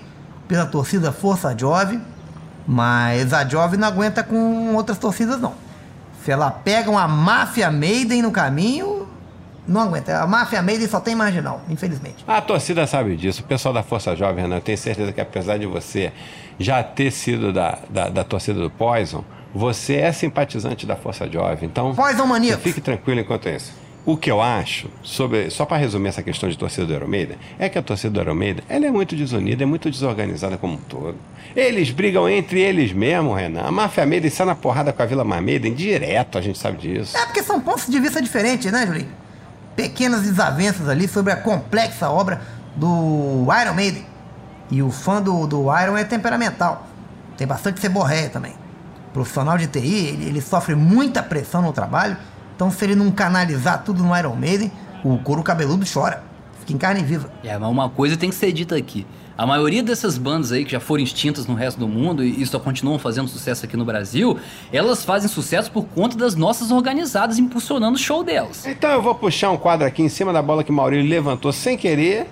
pela 0.48 0.66
torcida 0.66 1.12
Força 1.12 1.56
Jove, 1.56 2.00
Mas 2.66 3.32
a 3.32 3.44
Jovem 3.44 3.78
não 3.78 3.88
aguenta 3.88 4.22
com 4.22 4.74
outras 4.74 4.98
torcidas, 4.98 5.40
não. 5.40 5.54
Se 6.24 6.30
ela 6.30 6.50
pega 6.50 6.90
uma 6.90 7.08
máfia 7.08 7.70
Maiden 7.70 8.22
no 8.22 8.30
caminho, 8.30 8.99
não 9.70 9.82
aguenta. 9.82 10.20
A 10.20 10.26
máfia 10.26 10.60
Maiden 10.60 10.88
só 10.88 10.98
tem 11.00 11.14
marginal, 11.14 11.62
infelizmente. 11.68 12.24
A 12.26 12.40
torcida 12.40 12.86
sabe 12.86 13.16
disso. 13.16 13.42
O 13.42 13.44
pessoal 13.44 13.72
da 13.72 13.82
Força 13.82 14.14
Jovem, 14.16 14.42
Renan, 14.42 14.56
eu 14.56 14.60
tenho 14.60 14.76
certeza 14.76 15.12
que 15.12 15.20
apesar 15.20 15.58
de 15.58 15.66
você 15.66 16.12
já 16.58 16.82
ter 16.82 17.10
sido 17.10 17.52
da, 17.52 17.78
da, 17.88 18.08
da 18.08 18.24
torcida 18.24 18.60
do 18.60 18.68
Poison, 18.70 19.24
você 19.54 19.96
é 19.96 20.12
simpatizante 20.12 20.86
da 20.86 20.96
Força 20.96 21.30
Jovem. 21.30 21.68
Então, 21.68 21.94
Poison 21.94 22.26
maníaco. 22.26 22.60
você 22.62 22.68
fique 22.68 22.80
tranquilo 22.80 23.20
enquanto 23.20 23.48
isso. 23.48 23.72
O 24.04 24.16
que 24.16 24.30
eu 24.30 24.40
acho, 24.40 24.88
sobre, 25.02 25.50
só 25.50 25.66
para 25.66 25.76
resumir 25.76 26.08
essa 26.08 26.22
questão 26.22 26.48
de 26.48 26.56
torcida 26.56 26.86
do 26.86 26.94
Iron 26.94 27.06
Maiden, 27.06 27.36
é 27.58 27.68
que 27.68 27.78
a 27.78 27.82
torcida 27.82 28.10
do 28.14 28.20
Iron 28.20 28.34
Maiden 28.34 28.64
ela 28.68 28.86
é 28.86 28.90
muito 28.90 29.14
desunida, 29.14 29.62
é 29.62 29.66
muito 29.66 29.90
desorganizada 29.90 30.56
como 30.56 30.74
um 30.74 30.78
todo. 30.78 31.16
Eles 31.54 31.90
brigam 31.90 32.28
entre 32.28 32.60
eles 32.60 32.92
mesmos, 32.92 33.36
Renan. 33.36 33.62
A 33.62 33.70
máfia 33.70 34.06
Maiden 34.06 34.30
sai 34.30 34.46
na 34.46 34.54
porrada 34.54 34.92
com 34.92 35.02
a 35.02 35.06
Vila 35.06 35.22
Mar 35.22 35.42
Maiden 35.42 35.74
direto, 35.74 36.38
a 36.38 36.40
gente 36.40 36.58
sabe 36.58 36.78
disso. 36.78 37.16
É 37.16 37.26
porque 37.26 37.42
são 37.42 37.60
pontos 37.60 37.86
de 37.86 38.00
vista 38.00 38.22
diferentes, 38.22 38.72
né, 38.72 38.86
Julinho? 38.86 39.29
Pequenas 39.76 40.22
desavenças 40.22 40.88
ali 40.88 41.08
sobre 41.08 41.32
a 41.32 41.36
complexa 41.36 42.10
obra 42.10 42.40
do 42.76 43.46
Iron 43.62 43.74
Maiden. 43.74 44.06
E 44.70 44.82
o 44.82 44.90
fã 44.90 45.20
do, 45.20 45.46
do 45.46 45.62
Iron 45.80 45.96
é 45.96 46.04
temperamental. 46.04 46.86
Tem 47.36 47.46
bastante 47.46 47.80
ceborréia 47.80 48.28
também. 48.28 48.54
Profissional 49.12 49.58
de 49.58 49.66
TI, 49.66 50.06
ele, 50.06 50.24
ele 50.26 50.40
sofre 50.40 50.74
muita 50.74 51.22
pressão 51.22 51.62
no 51.62 51.72
trabalho. 51.72 52.16
Então, 52.54 52.70
se 52.70 52.84
ele 52.84 52.94
não 52.94 53.10
canalizar 53.10 53.82
tudo 53.82 54.02
no 54.02 54.16
Iron 54.16 54.36
Maiden, 54.36 54.70
o 55.02 55.18
couro 55.18 55.42
cabeludo 55.42 55.84
chora. 55.90 56.29
Em 56.72 56.78
carne 56.78 57.02
viva. 57.02 57.30
É, 57.42 57.56
mas 57.58 57.70
uma 57.70 57.88
coisa 57.88 58.16
tem 58.16 58.30
que 58.30 58.36
ser 58.36 58.52
dita 58.52 58.76
aqui. 58.76 59.06
A 59.36 59.46
maioria 59.46 59.82
dessas 59.82 60.18
bandas 60.18 60.52
aí 60.52 60.66
que 60.66 60.72
já 60.72 60.80
foram 60.80 61.02
extintas 61.02 61.46
no 61.46 61.54
resto 61.54 61.80
do 61.80 61.88
mundo 61.88 62.22
e 62.22 62.44
só 62.44 62.58
continuam 62.58 62.98
fazendo 62.98 63.26
sucesso 63.26 63.64
aqui 63.64 63.74
no 63.74 63.86
Brasil, 63.86 64.38
elas 64.70 65.02
fazem 65.02 65.30
sucesso 65.30 65.70
por 65.70 65.86
conta 65.86 66.14
das 66.14 66.34
nossas 66.34 66.70
organizadas 66.70 67.38
impulsionando 67.38 67.96
o 67.96 67.98
show 67.98 68.22
delas. 68.22 68.66
Então 68.66 68.90
eu 68.90 69.00
vou 69.00 69.14
puxar 69.14 69.50
um 69.50 69.56
quadro 69.56 69.86
aqui 69.86 70.02
em 70.02 70.10
cima 70.10 70.30
da 70.30 70.42
bola 70.42 70.62
que 70.62 70.70
Maurílio 70.70 71.08
levantou 71.08 71.52
sem 71.52 71.78
querer. 71.78 72.26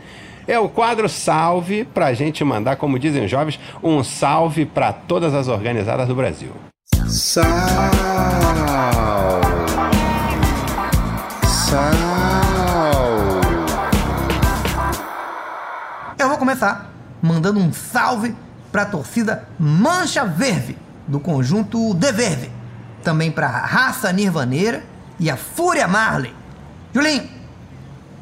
É 0.47 0.59
o 0.59 0.69
quadro 0.69 1.09
salve 1.09 1.85
pra 1.85 2.13
gente 2.13 2.45
mandar, 2.45 2.77
como 2.77 2.99
dizem 2.99 3.25
os 3.25 3.31
jovens, 3.31 3.59
um 3.83 4.05
salve 4.05 4.67
pra 4.67 4.93
todas 4.93 5.33
as 5.33 5.49
organizadas 5.49 6.09
do 6.09 6.15
Brasil. 6.15 6.51
Sal. 7.07 7.45
Sal. 11.47 12.08
Começar 16.39 16.91
mandando 17.21 17.59
um 17.59 17.73
salve 17.73 18.35
pra 18.71 18.87
torcida 18.87 19.49
Mancha 19.59 20.25
Verde, 20.25 20.79
do 21.07 21.19
conjunto 21.19 21.95
The 21.97 22.13
Verve. 22.13 22.51
Também 23.03 23.31
pra 23.31 23.49
Raça 23.49 24.13
Nirvaneira 24.13 24.85
e 25.19 25.31
a 25.31 25.37
Fúria 25.37 25.89
Marley. 25.89 26.33
Julinho, 26.95 27.29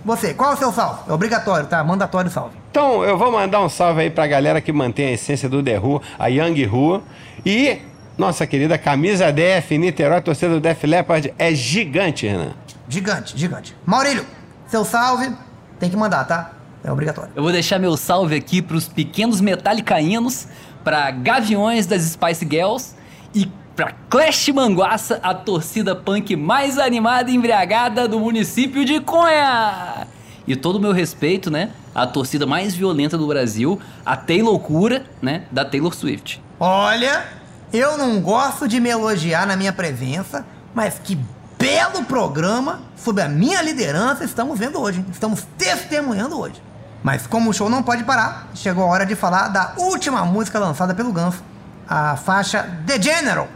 você, 0.04 0.32
qual 0.32 0.52
é 0.52 0.54
o 0.54 0.56
seu 0.56 0.72
salve? 0.72 1.00
É 1.08 1.12
obrigatório, 1.12 1.66
tá? 1.66 1.82
Mandatório 1.84 2.30
salve. 2.30 2.56
Então 2.70 3.02
eu 3.04 3.18
vou 3.18 3.30
mandar 3.30 3.60
um 3.60 3.68
salve 3.68 4.02
aí 4.02 4.10
pra 4.10 4.26
galera 4.26 4.60
que 4.60 4.72
mantém 4.72 5.08
a 5.08 5.12
essência 5.12 5.48
do 5.48 5.62
The 5.62 5.78
Who, 5.78 6.00
a 6.18 6.28
Young 6.28 6.66
Who. 6.66 7.02
E 7.44 7.80
nossa 8.16 8.46
querida 8.46 8.78
camisa 8.78 9.30
DF 9.30 9.76
Niterói, 9.76 10.18
a 10.18 10.22
torcida 10.22 10.54
do 10.54 10.60
Def 10.60 10.84
Leppard 10.84 11.34
é 11.38 11.54
gigante, 11.54 12.26
Renan. 12.26 12.52
Gigante, 12.88 13.36
gigante. 13.36 13.76
Maurílio, 13.84 14.24
seu 14.68 14.84
salve 14.84 15.30
tem 15.78 15.90
que 15.90 15.96
mandar, 15.96 16.24
tá? 16.24 16.52
É 16.86 16.92
obrigatório. 16.92 17.32
Eu 17.34 17.42
vou 17.42 17.50
deixar 17.50 17.80
meu 17.80 17.96
salve 17.96 18.36
aqui 18.36 18.62
pros 18.62 18.86
pequenos 18.86 19.40
metalicaínos, 19.40 20.46
pra 20.84 21.10
Gaviões 21.10 21.84
das 21.84 22.02
Spice 22.02 22.46
Girls 22.48 22.94
e 23.34 23.50
pra 23.74 23.92
Clash 24.08 24.50
Manguaça, 24.50 25.18
a 25.20 25.34
torcida 25.34 25.96
punk 25.96 26.36
mais 26.36 26.78
animada 26.78 27.28
e 27.28 27.34
embriagada 27.34 28.06
do 28.06 28.20
município 28.20 28.84
de 28.84 29.00
Conha. 29.00 30.06
E 30.46 30.54
todo 30.54 30.76
o 30.76 30.80
meu 30.80 30.92
respeito, 30.92 31.50
né, 31.50 31.70
à 31.92 32.06
torcida 32.06 32.46
mais 32.46 32.72
violenta 32.72 33.18
do 33.18 33.26
Brasil, 33.26 33.80
a 34.04 34.16
Taylor 34.16 34.56
Cura, 34.60 35.04
né, 35.20 35.42
da 35.50 35.64
Taylor 35.64 35.92
Swift. 35.92 36.40
Olha, 36.60 37.24
eu 37.72 37.98
não 37.98 38.20
gosto 38.20 38.68
de 38.68 38.78
me 38.78 38.90
elogiar 38.90 39.44
na 39.44 39.56
minha 39.56 39.72
presença, 39.72 40.46
mas 40.72 41.00
que 41.02 41.18
belo 41.58 42.04
programa 42.04 42.82
sob 42.96 43.20
a 43.20 43.28
minha 43.28 43.60
liderança 43.60 44.22
estamos 44.22 44.56
vendo 44.56 44.80
hoje. 44.80 45.04
Estamos 45.10 45.44
testemunhando 45.58 46.38
hoje. 46.38 46.62
Mas 47.02 47.26
como 47.26 47.50
o 47.50 47.52
show 47.52 47.68
não 47.68 47.82
pode 47.82 48.04
parar, 48.04 48.48
chegou 48.54 48.84
a 48.84 48.86
hora 48.88 49.06
de 49.06 49.14
falar 49.14 49.48
da 49.48 49.74
última 49.76 50.24
música 50.24 50.58
lançada 50.58 50.94
pelo 50.94 51.12
Ganso, 51.12 51.42
a 51.88 52.16
faixa 52.16 52.68
The 52.86 53.00
General. 53.00 53.48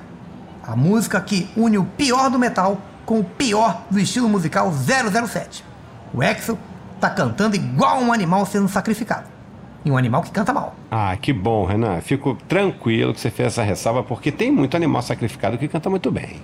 A 0.62 0.76
música 0.76 1.20
que 1.20 1.50
une 1.56 1.78
o 1.78 1.84
pior 1.84 2.30
do 2.30 2.38
metal 2.38 2.80
com 3.04 3.18
o 3.18 3.24
pior 3.24 3.82
do 3.90 3.98
estilo 3.98 4.28
musical 4.28 4.72
007. 4.72 5.64
O 6.14 6.22
Axel 6.22 6.58
tá 7.00 7.10
cantando 7.10 7.56
igual 7.56 8.00
um 8.00 8.12
animal 8.12 8.46
sendo 8.46 8.68
sacrificado. 8.68 9.24
E 9.84 9.90
um 9.90 9.96
animal 9.96 10.22
que 10.22 10.30
canta 10.30 10.52
mal. 10.52 10.76
Ah, 10.90 11.16
que 11.16 11.32
bom, 11.32 11.64
Renan. 11.64 12.00
Fico 12.02 12.36
tranquilo 12.46 13.14
que 13.14 13.20
você 13.20 13.30
fez 13.30 13.48
essa 13.48 13.62
ressalva, 13.62 14.02
porque 14.02 14.30
tem 14.30 14.50
muito 14.50 14.76
animal 14.76 15.00
sacrificado 15.02 15.56
que 15.56 15.66
canta 15.66 15.88
muito 15.88 16.10
bem. 16.10 16.40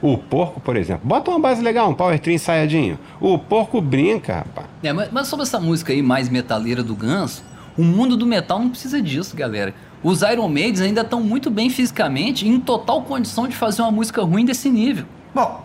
O 0.00 0.16
porco, 0.16 0.60
por 0.60 0.76
exemplo. 0.76 1.02
Bota 1.04 1.30
uma 1.30 1.40
base 1.40 1.60
legal, 1.60 1.90
um 1.90 1.94
power 1.94 2.18
trio 2.20 2.34
ensaiadinho. 2.34 2.98
O 3.20 3.38
porco 3.38 3.80
brinca, 3.80 4.36
rapaz. 4.36 4.66
É, 4.82 4.92
mas, 4.92 5.10
mas 5.10 5.26
sobre 5.26 5.42
essa 5.42 5.58
música 5.58 5.92
aí 5.92 6.02
mais 6.02 6.28
metaleira 6.28 6.82
do 6.82 6.94
Ganso, 6.94 7.42
o 7.76 7.82
mundo 7.82 8.16
do 8.16 8.26
metal 8.26 8.58
não 8.58 8.70
precisa 8.70 9.02
disso, 9.02 9.36
galera. 9.36 9.74
Os 10.02 10.22
Iron 10.22 10.48
Maidens 10.48 10.80
ainda 10.80 11.00
estão 11.00 11.20
muito 11.20 11.50
bem 11.50 11.68
fisicamente 11.68 12.46
e 12.46 12.48
em 12.48 12.60
total 12.60 13.02
condição 13.02 13.48
de 13.48 13.56
fazer 13.56 13.82
uma 13.82 13.90
música 13.90 14.22
ruim 14.22 14.44
desse 14.44 14.68
nível. 14.68 15.04
Bom, 15.34 15.64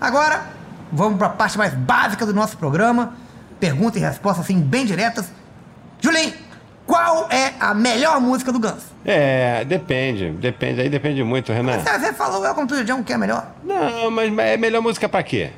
agora 0.00 0.46
vamos 0.90 1.18
para 1.18 1.26
a 1.26 1.30
parte 1.30 1.58
mais 1.58 1.74
básica 1.74 2.24
do 2.24 2.32
nosso 2.32 2.56
programa. 2.56 3.14
Pergunta 3.60 3.98
e 3.98 4.00
resposta 4.00 4.40
assim 4.40 4.58
bem 4.60 4.86
diretas. 4.86 5.30
Julinho, 6.00 6.32
qual 6.94 7.26
é 7.28 7.52
a 7.58 7.74
melhor 7.74 8.20
música 8.20 8.52
do 8.52 8.60
Guns? 8.60 8.84
É, 9.04 9.64
depende. 9.64 10.30
Depende. 10.30 10.80
Aí 10.80 10.88
depende 10.88 11.24
muito, 11.24 11.52
Renan. 11.52 11.80
Você, 11.80 11.98
você 11.98 12.12
falou 12.12 12.40
Welcome 12.40 12.68
to 12.68 12.76
the 12.76 12.86
Jungle 12.86 13.02
que 13.04 13.12
é 13.12 13.18
melhor. 13.18 13.48
Não, 13.64 14.10
mas 14.12 14.32
é 14.38 14.56
melhor 14.56 14.80
música 14.80 15.08
pra 15.08 15.20
quê? 15.22 15.50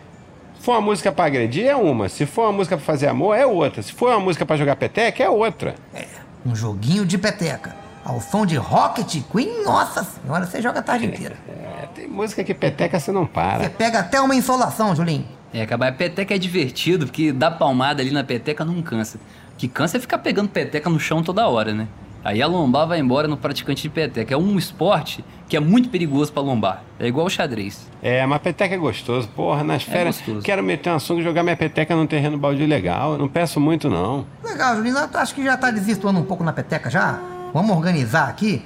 Se 0.58 0.62
for 0.64 0.72
uma 0.72 0.80
música 0.80 1.12
pra 1.12 1.26
agredir, 1.26 1.66
é 1.66 1.76
uma. 1.76 2.08
Se 2.08 2.24
for 2.24 2.44
uma 2.44 2.52
música 2.52 2.76
pra 2.78 2.84
fazer 2.86 3.08
amor, 3.08 3.34
é 3.36 3.44
outra. 3.44 3.82
Se 3.82 3.92
for 3.92 4.10
uma 4.12 4.20
música 4.20 4.46
pra 4.46 4.56
jogar 4.56 4.76
peteca, 4.76 5.22
é 5.22 5.28
outra. 5.28 5.74
É, 5.94 6.06
um 6.44 6.56
joguinho 6.56 7.04
de 7.04 7.18
peteca. 7.18 7.76
Ao 8.02 8.18
som 8.20 8.46
de 8.46 8.56
Rocket 8.56 9.20
Queen, 9.30 9.62
nossa 9.64 10.04
senhora, 10.04 10.46
você 10.46 10.62
joga 10.62 10.78
a 10.78 10.82
tarde 10.82 11.04
inteira. 11.06 11.36
É, 11.48 11.86
tem 11.94 12.08
música 12.08 12.42
que 12.42 12.54
peteca 12.54 12.98
você 12.98 13.12
não 13.12 13.24
Você 13.24 13.30
para. 13.32 13.68
pega 13.70 13.98
até 13.98 14.20
uma 14.20 14.34
insolação, 14.34 14.96
Julinho. 14.96 15.26
É, 15.52 15.62
acabar 15.62 15.92
peteca 15.96 16.34
é 16.34 16.38
divertido, 16.38 17.06
porque 17.06 17.30
dar 17.32 17.50
palmada 17.52 18.00
ali 18.02 18.10
na 18.10 18.24
peteca 18.24 18.64
não 18.64 18.80
cansa. 18.80 19.18
Que 19.58 19.68
cansa 19.68 19.96
é 19.96 20.00
ficar 20.00 20.18
pegando 20.18 20.48
peteca 20.48 20.88
no 20.90 21.00
chão 21.00 21.22
toda 21.22 21.46
hora, 21.48 21.72
né? 21.72 21.88
Aí 22.25 22.42
a 22.42 22.46
lombar 22.48 22.88
vai 22.88 22.98
embora 22.98 23.28
no 23.28 23.36
praticante 23.36 23.82
de 23.82 23.88
peteca. 23.88 24.34
É 24.34 24.36
um 24.36 24.58
esporte 24.58 25.25
que 25.48 25.56
é 25.56 25.60
muito 25.60 25.88
perigoso 25.88 26.32
pra 26.32 26.42
lombar. 26.42 26.82
É 26.98 27.06
igual 27.06 27.26
o 27.26 27.30
xadrez. 27.30 27.88
É, 28.02 28.26
mas 28.26 28.40
peteca 28.42 28.75
é 28.75 28.78
gostoso. 28.78 29.28
Porra, 29.28 29.62
nas 29.62 29.84
férias, 29.84 30.16
gostoso. 30.16 30.40
quero 30.42 30.62
meter 30.62 30.90
uma 30.90 30.98
sunga 30.98 31.20
e 31.20 31.25
jogar 31.25 31.44
minha 31.44 31.56
peteca 31.56 31.94
num 31.94 32.06
terreno 32.06 32.36
baldio 32.36 32.66
legal. 32.66 33.12
Eu 33.12 33.18
não 33.18 33.28
peço 33.28 33.60
muito, 33.60 33.88
não. 33.88 34.26
Legal, 34.42 34.75
Julinho. 34.76 34.96
Eu 34.98 35.20
acho 35.20 35.34
que 35.36 35.44
já 35.44 35.56
tá 35.56 35.70
desvirtuando 35.70 36.18
um 36.18 36.25
pouco 36.25 36.42
na 36.42 36.52
peteca 36.52 36.90
já. 36.90 37.20
Vamos 37.54 37.70
organizar 37.76 38.28
aqui. 38.28 38.60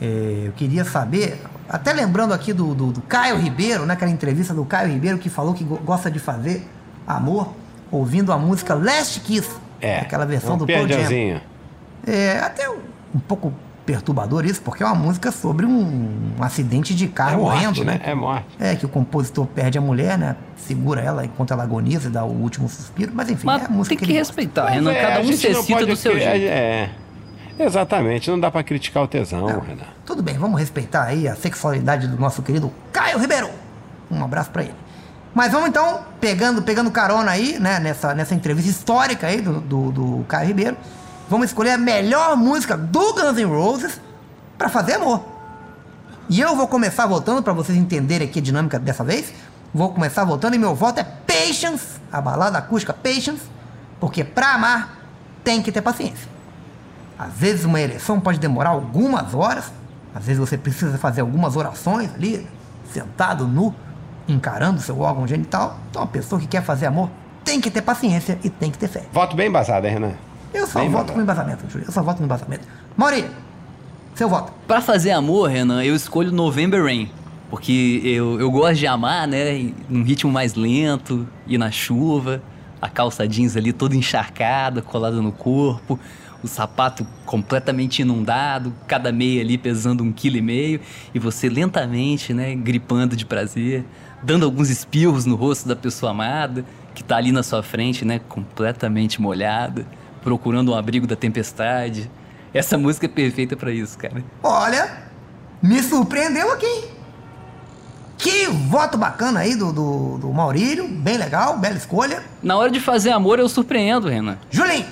É, 0.00 0.44
eu 0.46 0.52
queria 0.52 0.84
saber, 0.84 1.40
até 1.68 1.92
lembrando 1.92 2.34
aqui 2.34 2.52
do, 2.52 2.74
do, 2.74 2.86
do 2.92 3.00
Caio 3.02 3.36
Ribeiro, 3.36 3.86
né? 3.86 3.94
Aquela 3.94 4.10
entrevista 4.10 4.52
do 4.52 4.64
Caio 4.64 4.90
Ribeiro 4.92 5.18
que 5.18 5.28
falou 5.30 5.54
que 5.54 5.62
go- 5.62 5.76
gosta 5.84 6.10
de 6.10 6.18
fazer 6.18 6.66
amor 7.06 7.54
ouvindo 7.92 8.32
a 8.32 8.38
música 8.38 8.74
Last 8.74 9.20
Kiss. 9.20 9.48
É. 9.82 9.98
Aquela 9.98 10.24
versão 10.24 10.54
um 10.54 10.58
do 10.58 10.66
Pearl 10.66 10.86
Jam. 10.88 11.40
É 12.06 12.38
até 12.38 12.68
um, 12.70 13.18
pouco 13.28 13.52
perturbador 13.84 14.46
isso, 14.46 14.62
porque 14.62 14.82
é 14.82 14.86
uma 14.86 14.94
música 14.94 15.30
sobre 15.32 15.66
um, 15.66 16.32
um 16.38 16.42
acidente 16.42 16.94
de 16.94 17.06
É 17.06 17.08
carro 17.08 17.42
morte, 17.42 17.56
horrendo, 17.58 17.84
né? 17.84 17.94
né? 17.94 18.00
É 18.04 18.14
morte. 18.14 18.46
É, 18.60 18.76
que 18.76 18.86
o 18.86 18.88
compositor 18.88 19.44
perde 19.46 19.76
a 19.76 19.80
mulher, 19.80 20.16
né? 20.16 20.36
Segura 20.56 21.00
ela 21.00 21.24
enquanto 21.24 21.52
ela 21.52 21.64
agoniza 21.64 22.08
e 22.08 22.10
dá 22.12 22.24
o 22.24 22.30
último 22.30 22.68
suspiro. 22.68 23.10
Mas 23.14 23.28
enfim, 23.28 23.44
Mas 23.46 23.62
é 23.62 23.66
a 23.66 23.68
música 23.68 23.96
tem 23.96 23.98
que 23.98 24.04
ele 24.12 24.18
gosta. 24.18 24.30
respeitar, 24.32 24.68
Renan. 24.68 24.92
é, 24.92 25.02
Cada 25.02 25.20
um 25.20 25.26
necessita 25.26 25.74
pode 25.74 25.86
do 25.86 25.96
seu 25.96 26.12
jeito. 26.18 26.46
É, 26.48 26.90
exatamente. 27.58 28.30
Não 28.30 28.38
dá 28.38 28.50
pra 28.50 28.62
criticar 28.62 29.02
o 29.02 29.08
tesão, 29.08 29.40
Não, 29.48 29.60
Renan. 29.60 29.82
Tudo 30.06 30.22
bem, 30.22 30.38
vamos 30.38 30.58
respeitar 30.60 31.04
aí 31.04 31.26
a 31.26 31.34
sexualidade 31.34 32.06
do 32.06 32.16
nosso 32.18 32.40
querido 32.42 32.72
Caio 32.92 33.18
Ribeiro. 33.18 33.50
Um 34.10 34.22
abraço 34.24 34.50
pra 34.50 34.62
ele. 34.62 34.74
Mas 35.34 35.50
vamos 35.50 35.68
então, 35.68 36.00
pegando, 36.20 36.62
pegando 36.62 36.90
carona 36.90 37.30
aí, 37.30 37.58
né, 37.58 37.78
nessa, 37.80 38.14
nessa 38.14 38.34
entrevista 38.34 38.70
histórica 38.70 39.26
aí 39.26 39.40
do, 39.40 39.60
do, 39.60 39.92
do 39.92 40.24
Caio 40.28 40.48
Ribeiro, 40.48 40.76
vamos 41.28 41.46
escolher 41.46 41.70
a 41.70 41.78
melhor 41.78 42.36
música 42.36 42.76
do 42.76 43.14
Guns 43.14 43.36
N' 43.36 43.44
Roses 43.44 44.00
pra 44.58 44.68
fazer 44.68 44.94
amor. 44.94 45.24
E 46.28 46.40
eu 46.40 46.54
vou 46.54 46.68
começar 46.68 47.06
votando 47.06 47.42
pra 47.42 47.52
vocês 47.52 47.76
entenderem 47.76 48.28
aqui 48.28 48.38
a 48.38 48.42
dinâmica 48.42 48.78
dessa 48.78 49.02
vez. 49.02 49.32
Vou 49.72 49.92
começar 49.92 50.24
votando 50.24 50.54
e 50.54 50.58
meu 50.58 50.74
voto 50.74 51.00
é 51.00 51.04
Patience, 51.04 51.98
a 52.12 52.20
balada 52.20 52.58
acústica 52.58 52.92
Patience, 52.92 53.42
porque 53.98 54.22
pra 54.22 54.54
amar 54.54 54.98
tem 55.42 55.62
que 55.62 55.72
ter 55.72 55.80
paciência. 55.80 56.28
Às 57.18 57.32
vezes 57.32 57.64
uma 57.64 57.80
ereção 57.80 58.20
pode 58.20 58.38
demorar 58.38 58.70
algumas 58.70 59.34
horas, 59.34 59.72
Às 60.14 60.24
vezes 60.26 60.38
você 60.38 60.58
precisa 60.58 60.98
fazer 60.98 61.22
algumas 61.22 61.56
orações 61.56 62.14
ali, 62.14 62.46
sentado 62.92 63.46
nu, 63.46 63.74
encarando 64.28 64.80
seu 64.80 64.98
órgão 65.00 65.26
genital. 65.26 65.78
Então, 65.90 66.02
uma 66.02 66.08
pessoa 66.08 66.40
que 66.40 66.46
quer 66.46 66.62
fazer 66.62 66.86
amor 66.86 67.10
tem 67.44 67.60
que 67.60 67.70
ter 67.70 67.82
paciência 67.82 68.38
e 68.44 68.48
tem 68.50 68.70
que 68.70 68.78
ter 68.78 68.88
fé. 68.88 69.02
Voto 69.12 69.34
bem 69.36 69.48
embasado, 69.48 69.86
hein, 69.86 69.92
Renan? 69.94 70.12
Eu 70.54 70.66
só 70.66 70.80
Bem 70.80 70.88
voto 70.88 71.12
embasado. 71.12 71.12
com 71.14 71.20
embasamento, 71.22 71.64
Júlio. 71.70 71.86
Eu 71.86 71.92
só 71.92 72.02
voto 72.02 72.18
com 72.18 72.24
embasamento. 72.24 72.66
Maurício, 72.96 73.30
seu 74.14 74.28
voto. 74.28 74.52
Pra 74.66 74.80
fazer 74.80 75.10
amor, 75.12 75.48
Renan, 75.50 75.82
eu 75.82 75.94
escolho 75.94 76.30
November 76.30 76.82
Rain. 76.84 77.10
Porque 77.50 78.00
eu, 78.04 78.40
eu 78.40 78.50
gosto 78.50 78.76
de 78.78 78.86
amar, 78.86 79.26
né? 79.28 79.72
Num 79.88 80.02
ritmo 80.02 80.30
mais 80.30 80.54
lento, 80.54 81.26
e 81.46 81.58
na 81.58 81.70
chuva, 81.70 82.42
a 82.80 82.88
calça 82.88 83.28
jeans 83.28 83.56
ali 83.56 83.72
toda 83.72 83.94
encharcada, 83.94 84.80
colada 84.80 85.20
no 85.20 85.32
corpo, 85.32 85.98
o 86.42 86.48
sapato 86.48 87.06
completamente 87.26 88.00
inundado, 88.02 88.72
cada 88.86 89.12
meia 89.12 89.42
ali 89.42 89.56
pesando 89.58 90.02
um 90.02 90.10
quilo 90.10 90.36
e 90.38 90.42
meio, 90.42 90.80
e 91.14 91.18
você 91.18 91.48
lentamente, 91.48 92.32
né, 92.32 92.54
gripando 92.54 93.14
de 93.14 93.24
prazer, 93.26 93.84
dando 94.22 94.44
alguns 94.44 94.70
espirros 94.70 95.24
no 95.26 95.34
rosto 95.34 95.68
da 95.68 95.76
pessoa 95.76 96.12
amada, 96.12 96.64
que 96.94 97.02
tá 97.02 97.16
ali 97.16 97.32
na 97.32 97.42
sua 97.42 97.62
frente, 97.62 98.04
né, 98.04 98.20
completamente 98.28 99.20
molhada, 99.20 99.86
procurando 100.22 100.72
um 100.72 100.74
abrigo 100.74 101.06
da 101.06 101.16
tempestade. 101.16 102.10
Essa 102.54 102.76
música 102.76 103.06
é 103.06 103.08
perfeita 103.08 103.56
pra 103.56 103.72
isso, 103.72 103.96
cara. 103.98 104.22
Olha, 104.42 105.02
me 105.62 105.82
surpreendeu 105.82 106.52
aqui. 106.52 106.90
Que 108.18 108.46
voto 108.46 108.96
bacana 108.96 109.40
aí 109.40 109.56
do, 109.56 109.72
do, 109.72 110.18
do 110.18 110.32
Maurílio. 110.32 110.86
Bem 110.86 111.16
legal, 111.16 111.58
bela 111.58 111.76
escolha. 111.76 112.22
Na 112.42 112.56
hora 112.56 112.70
de 112.70 112.78
fazer 112.78 113.10
amor, 113.10 113.40
eu 113.40 113.48
surpreendo, 113.48 114.08
Renan. 114.08 114.38
Julinho, 114.48 114.86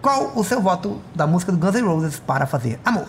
qual 0.00 0.32
o 0.36 0.44
seu 0.44 0.60
voto 0.60 1.00
da 1.12 1.26
música 1.26 1.50
do 1.50 1.58
Guns 1.58 1.74
N' 1.74 1.82
Roses 1.82 2.20
para 2.20 2.46
fazer 2.46 2.78
amor? 2.84 3.08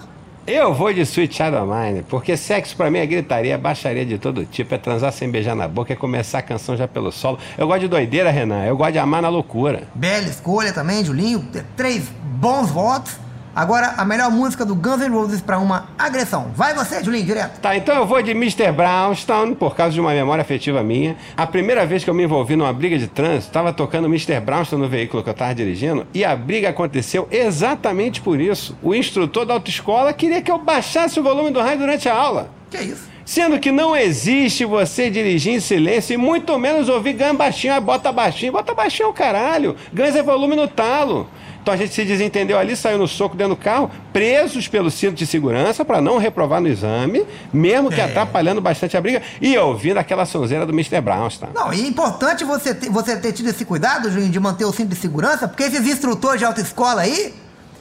Eu 0.51 0.73
vou 0.73 0.91
de 0.91 1.01
Sweet 1.01 1.35
Child 1.35 1.57
of 1.57 1.71
Mine, 1.71 2.03
porque 2.09 2.35
sexo 2.35 2.75
pra 2.75 2.89
mim 2.89 2.97
é 2.97 3.05
gritaria, 3.05 3.53
é 3.53 3.57
baixaria 3.57 4.03
de 4.03 4.17
todo 4.17 4.43
tipo, 4.45 4.73
é 4.73 4.79
transar 4.79 5.13
sem 5.13 5.29
beijar 5.29 5.55
na 5.55 5.67
boca, 5.67 5.93
é 5.93 5.95
começar 5.95 6.39
a 6.39 6.41
canção 6.41 6.75
já 6.75 6.87
pelo 6.87 7.11
solo. 7.11 7.37
Eu 7.55 7.67
gosto 7.67 7.81
de 7.81 7.87
doideira, 7.87 8.31
Renan, 8.31 8.65
eu 8.65 8.75
gosto 8.75 8.93
de 8.93 8.97
amar 8.97 9.21
na 9.21 9.29
loucura. 9.29 9.83
Bela 9.93 10.25
escolha 10.25 10.73
também, 10.73 11.05
Julinho. 11.05 11.47
Três 11.77 12.09
bons 12.23 12.71
votos. 12.71 13.15
Agora, 13.59 13.95
a 13.97 14.05
melhor 14.05 14.31
música 14.31 14.63
do 14.63 14.73
Guns 14.73 15.01
N' 15.01 15.09
Roses 15.09 15.41
para 15.41 15.59
uma 15.59 15.89
agressão. 15.99 16.49
Vai 16.55 16.73
você, 16.73 17.03
Julinho, 17.03 17.25
direto. 17.25 17.59
Tá, 17.59 17.75
então 17.75 17.93
eu 17.93 18.07
vou 18.07 18.21
de 18.21 18.31
Mr. 18.31 18.71
Brownstone, 18.71 19.53
por 19.53 19.75
causa 19.75 19.93
de 19.93 19.99
uma 19.99 20.13
memória 20.13 20.41
afetiva 20.41 20.81
minha. 20.81 21.17
A 21.35 21.45
primeira 21.45 21.85
vez 21.85 22.01
que 22.01 22.09
eu 22.09 22.13
me 22.13 22.23
envolvi 22.23 22.55
numa 22.55 22.71
briga 22.71 22.97
de 22.97 23.07
trânsito, 23.07 23.51
tava 23.51 23.73
tocando 23.73 24.05
Mr. 24.05 24.39
Brownstone 24.39 24.81
no 24.81 24.87
veículo 24.87 25.21
que 25.21 25.29
eu 25.29 25.33
tava 25.33 25.53
dirigindo, 25.53 26.07
e 26.13 26.23
a 26.23 26.37
briga 26.37 26.69
aconteceu 26.69 27.27
exatamente 27.29 28.21
por 28.21 28.39
isso. 28.39 28.77
O 28.81 28.95
instrutor 28.95 29.45
da 29.45 29.55
autoescola 29.55 30.13
queria 30.13 30.41
que 30.41 30.49
eu 30.49 30.57
baixasse 30.57 31.19
o 31.19 31.23
volume 31.23 31.51
do 31.51 31.59
rádio 31.59 31.79
durante 31.79 32.07
a 32.07 32.15
aula. 32.15 32.49
Que 32.71 32.77
isso? 32.77 33.09
Sendo 33.25 33.59
que 33.59 33.73
não 33.73 33.93
existe 33.93 34.63
você 34.63 35.09
dirigir 35.09 35.53
em 35.53 35.59
silêncio 35.59 36.13
e 36.13 36.17
muito 36.17 36.57
menos 36.57 36.87
ouvir 36.87 37.11
Guns 37.11 37.35
baixinho, 37.35 37.73
ah, 37.73 37.81
bota 37.81 38.09
baixinho, 38.09 38.53
bota 38.53 38.73
baixinho 38.73 39.09
o 39.09 39.13
caralho. 39.13 39.75
Guns 39.93 40.15
é 40.15 40.23
volume 40.23 40.55
no 40.55 40.67
talo. 40.67 41.27
Então 41.61 41.73
a 41.73 41.77
gente 41.77 41.93
se 41.93 42.03
desentendeu 42.05 42.57
ali, 42.57 42.75
saiu 42.75 42.97
no 42.97 43.07
soco 43.07 43.35
dentro 43.35 43.55
do 43.55 43.61
carro, 43.61 43.91
presos 44.13 44.67
pelo 44.67 44.89
cinto 44.89 45.15
de 45.15 45.27
segurança 45.27 45.83
para 45.85 46.01
não 46.01 46.17
reprovar 46.17 46.61
no 46.61 46.67
exame, 46.67 47.25
mesmo 47.53 47.89
que 47.89 47.99
É. 48.01 48.05
atrapalhando 48.05 48.61
bastante 48.61 48.95
a 48.97 49.01
briga, 49.01 49.21
e 49.41 49.57
ouvindo 49.57 49.97
aquela 49.97 50.25
sonzeira 50.25 50.65
do 50.65 50.71
Mr. 50.73 51.01
Brownstone. 51.01 51.51
Não, 51.53 51.73
e 51.73 51.81
é 51.83 51.87
importante 51.87 52.43
você 52.43 52.73
ter, 52.73 52.89
você 52.89 53.15
ter 53.17 53.33
tido 53.33 53.49
esse 53.49 53.65
cuidado, 53.65 54.09
Julinho, 54.11 54.31
de 54.31 54.39
manter 54.39 54.65
o 54.65 54.71
cinto 54.71 54.89
de 54.89 54.95
segurança, 54.95 55.47
porque 55.47 55.63
esses 55.63 55.85
instrutores 55.85 56.39
de 56.39 56.45
autoescola 56.45 57.01
aí, 57.01 57.33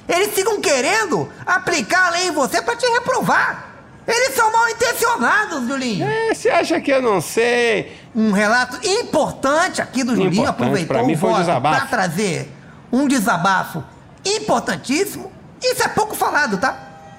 eles 0.09 0.29
ficam 0.35 0.61
querendo 0.61 1.29
aplicar 1.47 2.09
a 2.09 2.11
lei 2.11 2.29
em 2.29 2.33
você 2.33 2.61
para 2.61 2.77
te 2.77 2.87
reprovar. 2.87 3.67
Eles 4.07 4.35
são 4.35 4.51
mal 4.51 4.67
intencionados, 4.71 5.69
Julinho. 5.69 6.05
É, 6.07 6.35
você 6.35 6.49
acha 6.49 6.81
que 6.81 6.91
eu 6.91 7.03
não 7.03 7.21
sei? 7.21 7.93
Um 8.17 8.33
relato 8.33 8.79
importante 8.87 9.83
aqui 9.83 10.03
do 10.03 10.15
Julinho, 10.17 10.33
Importante, 10.33 10.49
aproveitou 10.51 10.97
pra 10.97 11.03
mim 11.05 11.13
o 11.15 11.19
foi 11.19 11.29
um 11.29 11.33
voto 11.33 11.41
desabafo. 11.45 11.77
para 11.79 11.87
trazer 11.87 12.51
um 12.93 13.07
desabafo 13.07 13.83
importantíssimo. 14.25 15.31
Isso 15.63 15.83
é 15.83 15.89
pouco 15.89 16.15
falado, 16.15 16.59
tá? 16.59 16.77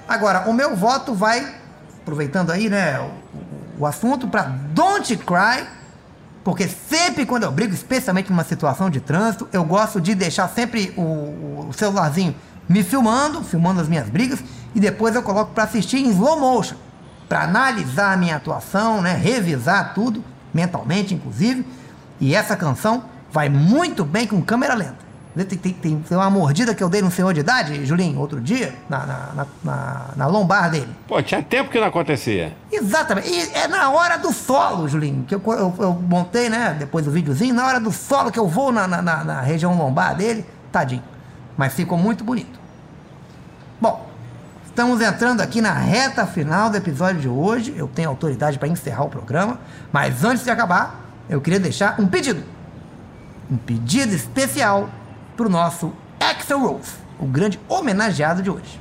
Agora, 0.08 0.50
o 0.50 0.54
meu 0.54 0.76
voto 0.76 1.14
vai, 1.14 1.56
aproveitando 2.02 2.52
aí, 2.52 2.70
né, 2.70 3.00
o, 3.00 3.84
o 3.84 3.86
assunto, 3.86 4.28
para 4.28 4.44
Don't 4.44 5.16
Cry, 5.18 5.68
porque 6.44 6.68
sempre 6.68 7.26
quando 7.26 7.44
eu 7.44 7.52
brigo, 7.52 7.74
especialmente 7.74 8.30
numa 8.30 8.44
situação 8.44 8.90
de 8.90 9.00
trânsito, 9.00 9.48
eu 9.54 9.64
gosto 9.64 10.02
de 10.02 10.16
deixar 10.16 10.48
sempre 10.50 10.94
o, 10.98 11.68
o 11.70 11.74
celularzinho 11.74 12.36
me 12.68 12.84
filmando, 12.84 13.44
filmando 13.44 13.82
as 13.82 13.88
minhas 13.88 14.10
brigas, 14.10 14.44
e 14.74 14.80
depois 14.80 15.16
eu 15.16 15.24
coloco 15.24 15.54
para 15.54 15.64
assistir 15.64 15.98
em 15.98 16.10
slow 16.10 16.40
motion, 16.40 16.76
para 17.28 17.44
analisar 17.44 18.14
a 18.14 18.18
minha 18.18 18.36
atuação, 18.36 19.02
né, 19.02 19.14
revisar 19.14 19.94
tudo, 19.94 20.24
mentalmente 20.54 21.14
inclusive, 21.14 21.66
e 22.20 22.34
essa 22.34 22.56
canção 22.56 23.04
vai 23.32 23.50
muito 23.50 24.04
bem 24.04 24.26
com 24.26 24.42
câmera 24.42 24.74
lenta. 24.74 25.09
Tem, 25.36 25.46
tem, 25.46 25.74
tem, 25.74 26.00
tem 26.00 26.18
uma 26.18 26.30
mordida 26.30 26.74
que 26.74 26.84
eu 26.84 26.90
dei 26.90 27.02
num 27.02 27.12
senhor 27.12 27.34
de 27.34 27.40
idade, 27.42 27.86
Julinho, 27.86 28.20
outro 28.20 28.42
dia, 28.42 28.74
na, 28.90 29.06
na, 29.06 29.46
na, 29.64 30.06
na, 30.16 30.26
lombar 30.28 30.70
dele. 30.72 30.90
Pô, 31.08 31.22
tinha 31.22 31.42
tempo 31.42 31.70
que 31.70 31.80
não 31.80 31.88
acontecia. 31.88 32.56
Exatamente. 32.72 33.30
E 33.30 33.40
é 33.54 33.68
na 33.68 33.90
hora 33.92 34.18
do 34.18 34.34
solo, 34.34 34.88
Julinho, 34.90 35.24
que 35.26 35.34
eu, 35.36 35.42
eu, 35.46 35.74
eu 35.80 35.94
montei, 35.94 36.50
né, 36.50 36.76
depois 36.78 37.06
do 37.06 37.12
videozinho, 37.12 37.54
na 37.54 37.66
hora 37.66 37.80
do 37.80 37.92
solo 37.92 38.32
que 38.32 38.40
eu 38.40 38.48
vou 38.48 38.72
na, 38.72 38.88
na, 38.88 39.02
na- 39.02 39.24
na 39.24 39.42
região 39.42 39.78
lombar 39.78 40.16
dele, 40.16 40.44
tadinho. 40.72 41.04
Mas 41.56 41.74
ficou 41.74 41.98
muito 41.98 42.24
bonito. 42.24 42.60
Bom, 43.80 44.10
estamos 44.66 45.00
entrando 45.00 45.42
aqui 45.42 45.62
na 45.62 45.74
reta 45.74 46.26
final 46.26 46.70
do 46.70 46.76
episódio 46.78 47.22
de 47.22 47.30
hoje. 47.30 47.74
Eu 47.78 47.88
tenho 47.88 48.10
autoridade 48.10 48.58
para 48.58 48.68
encerrar 48.68 49.04
o 49.04 49.10
programa, 49.10 49.60
mas 49.92 50.24
antes 50.24 50.44
de 50.44 50.50
acabar, 50.50 51.06
eu 51.30 51.40
queria 51.40 51.60
deixar 51.60 51.96
um 52.00 52.08
pedido. 52.08 52.44
Um 53.50 53.58
pedido 53.58 54.14
especial 54.14 54.90
para 55.40 55.48
o 55.48 55.50
nosso 55.50 55.94
Axel 56.20 56.60
Rose, 56.60 56.92
o 57.18 57.26
grande 57.26 57.58
homenageado 57.70 58.42
de 58.44 58.50
hoje 58.50 58.78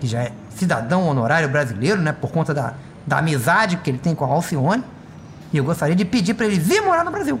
que 0.00 0.06
já 0.08 0.20
é 0.24 0.32
cidadão 0.50 1.06
honorário 1.06 1.48
brasileiro, 1.48 2.02
né? 2.02 2.10
Por 2.12 2.30
conta 2.32 2.52
da, 2.52 2.74
da 3.06 3.18
amizade 3.18 3.76
que 3.78 3.88
ele 3.88 3.98
tem 3.98 4.14
com 4.16 4.24
a 4.24 4.28
Alcione. 4.28 4.82
E 5.52 5.56
eu 5.56 5.64
gostaria 5.64 5.94
de 5.94 6.04
pedir 6.04 6.34
para 6.34 6.44
ele 6.46 6.58
vir 6.58 6.82
morar 6.82 7.02
no 7.04 7.10
Brasil. 7.10 7.40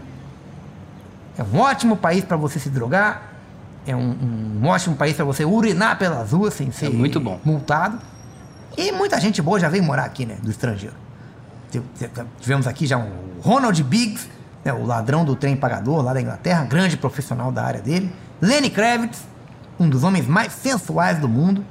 É 1.36 1.42
um 1.42 1.58
ótimo 1.58 1.96
país 1.96 2.24
para 2.24 2.36
você 2.36 2.58
se 2.58 2.70
drogar. 2.70 3.32
É 3.86 3.94
um, 3.94 4.60
um 4.62 4.66
ótimo 4.68 4.96
país 4.96 5.14
para 5.16 5.24
você 5.24 5.44
urinar 5.44 5.98
pelas 5.98 6.32
ruas 6.32 6.54
sem 6.54 6.70
ser 6.70 6.88
muito 6.88 7.18
bom. 7.20 7.38
multado. 7.44 7.98
E 8.78 8.90
muita 8.92 9.20
gente 9.20 9.42
boa 9.42 9.58
já 9.60 9.68
veio 9.68 9.82
morar 9.82 10.04
aqui, 10.04 10.24
né? 10.24 10.38
Do 10.42 10.50
estrangeiro. 10.50 10.94
Tive- 11.70 11.84
Tivemos 12.40 12.66
aqui 12.66 12.86
já 12.86 12.96
um 12.96 13.10
Ronald 13.42 13.82
Biggs, 13.82 14.28
né, 14.64 14.72
o 14.72 14.86
ladrão 14.86 15.24
do 15.26 15.36
trem 15.36 15.56
pagador 15.56 16.00
lá 16.02 16.14
da 16.14 16.20
Inglaterra, 16.22 16.64
grande 16.64 16.96
profissional 16.96 17.52
da 17.52 17.64
área 17.64 17.82
dele. 17.82 18.10
Lenny 18.40 18.70
Kravitz, 18.70 19.22
um 19.78 19.88
dos 19.88 20.04
homens 20.04 20.26
mais 20.26 20.52
sensuais 20.52 21.18
do 21.18 21.28
mundo. 21.28 21.64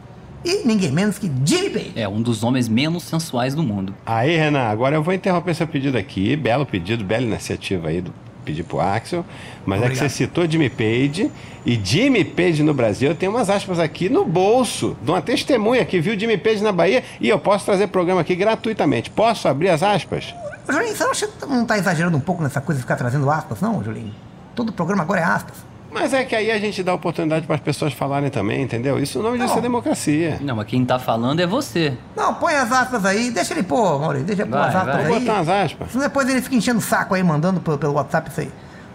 E 0.43 0.61
ninguém 0.63 0.91
menos 0.91 1.17
que 1.17 1.31
Jimmy 1.43 1.71
Page. 1.71 1.93
É 1.95 2.07
um 2.07 2.21
dos 2.21 2.43
homens 2.43 2.69
menos 2.69 3.03
sensuais 3.03 3.55
do 3.55 3.63
mundo. 3.63 3.95
Aí, 4.05 4.37
Renan, 4.37 4.67
agora 4.67 4.95
eu 4.95 5.01
vou 5.01 5.11
interromper 5.11 5.55
seu 5.55 5.67
pedido 5.67 5.97
aqui. 5.97 6.35
Belo 6.35 6.67
pedido, 6.67 7.03
bela 7.03 7.23
iniciativa 7.23 7.87
aí 7.87 7.99
do 7.99 8.13
pedir 8.43 8.63
pro 8.63 8.79
Axel. 8.79 9.25
Mas 9.65 9.81
é 9.81 9.85
Obrigado. 9.85 10.05
que 10.05 10.09
você 10.11 10.17
citou 10.17 10.47
Jimmy 10.47 10.69
Page. 10.69 11.31
E 11.65 11.81
Jimmy 11.83 12.23
Page 12.23 12.61
no 12.61 12.75
Brasil, 12.75 13.09
eu 13.09 13.15
tenho 13.15 13.31
umas 13.31 13.49
aspas 13.49 13.79
aqui 13.79 14.07
no 14.07 14.23
bolso 14.23 14.95
de 15.01 15.09
uma 15.09 15.19
testemunha 15.19 15.83
que 15.83 15.99
viu 15.99 16.17
Jimmy 16.17 16.37
Page 16.37 16.61
na 16.61 16.71
Bahia. 16.71 17.03
E 17.19 17.27
eu 17.27 17.39
posso 17.39 17.65
trazer 17.65 17.87
programa 17.87 18.21
aqui 18.21 18.35
gratuitamente. 18.35 19.09
Posso 19.09 19.47
abrir 19.47 19.69
as 19.69 19.81
aspas? 19.81 20.31
Julinho, 20.69 20.95
você 20.95 21.03
não 21.03 21.11
acha 21.11 21.27
que 21.27 21.45
não 21.47 21.65
tá 21.65 21.75
exagerando 21.75 22.15
um 22.17 22.21
pouco 22.21 22.43
nessa 22.43 22.61
coisa 22.61 22.77
de 22.77 22.83
ficar 22.83 22.97
trazendo 22.97 23.29
aspas, 23.31 23.61
não, 23.61 23.83
Julinho? 23.83 24.13
Todo 24.53 24.71
programa 24.71 25.01
agora 25.01 25.21
é 25.21 25.23
aspas. 25.23 25.57
Mas 25.95 26.13
é 26.13 26.23
que 26.25 26.35
aí 26.35 26.51
a 26.51 26.59
gente 26.59 26.83
dá 26.83 26.93
oportunidade 26.93 27.45
para 27.47 27.55
as 27.55 27.61
pessoas 27.61 27.93
falarem 27.93 28.29
também, 28.29 28.61
entendeu? 28.61 28.99
Isso 28.99 29.19
o 29.19 29.23
nome 29.23 29.37
disso 29.37 29.53
Não. 29.53 29.57
é 29.59 29.61
democracia. 29.61 30.37
Não, 30.41 30.55
mas 30.57 30.67
quem 30.67 30.83
tá 30.85 30.99
falando 30.99 31.39
é 31.39 31.47
você. 31.47 31.93
Não, 32.15 32.33
põe 32.33 32.53
as 32.53 32.71
aspas 32.71 33.05
aí, 33.05 33.31
deixa 33.31 33.53
ele 33.53 33.63
pôr, 33.63 33.99
Maurício, 33.99 34.27
deixa 34.27 34.41
ele 34.43 34.51
pôr 34.51 34.59
Vai, 34.59 34.69
as 34.69 34.75
aspas 34.75 34.93
vai. 34.93 35.03
aí. 35.05 35.09
Vou 35.09 35.19
botar 35.21 35.33
umas 35.33 35.49
aspas. 35.49 35.91
Senão 35.91 36.03
depois 36.03 36.27
ele 36.29 36.41
fica 36.41 36.55
enchendo 36.55 36.79
o 36.79 36.81
saco 36.81 37.15
aí, 37.15 37.23
mandando 37.23 37.59
pelo, 37.61 37.77
pelo 37.77 37.93
WhatsApp 37.93 38.29
isso 38.29 38.41
aí. 38.41 38.51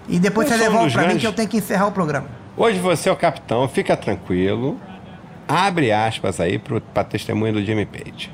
E 0.09 0.19
depois 0.19 0.47
você 0.49 0.55
um 0.55 0.59
devolve 0.59 0.85
dos 0.85 0.93
pra 0.93 1.03
mim 1.03 1.09
grandes. 1.09 1.23
que 1.23 1.27
eu 1.29 1.33
tenho 1.33 1.49
que 1.49 1.57
encerrar 1.57 1.87
o 1.87 1.93
programa. 1.93 2.27
Hoje 2.57 2.79
você 2.79 3.09
é 3.09 3.13
o 3.13 3.17
capitão, 3.17 3.67
fica 3.67 3.97
tranquilo. 3.97 4.79
Abre 5.49 5.91
aspas 5.93 6.39
aí 6.41 6.59
para 6.59 6.81
a 6.97 7.05
testemunha 7.05 7.53
do 7.53 7.65
Jimmy 7.65 7.87
Page. 7.87 8.31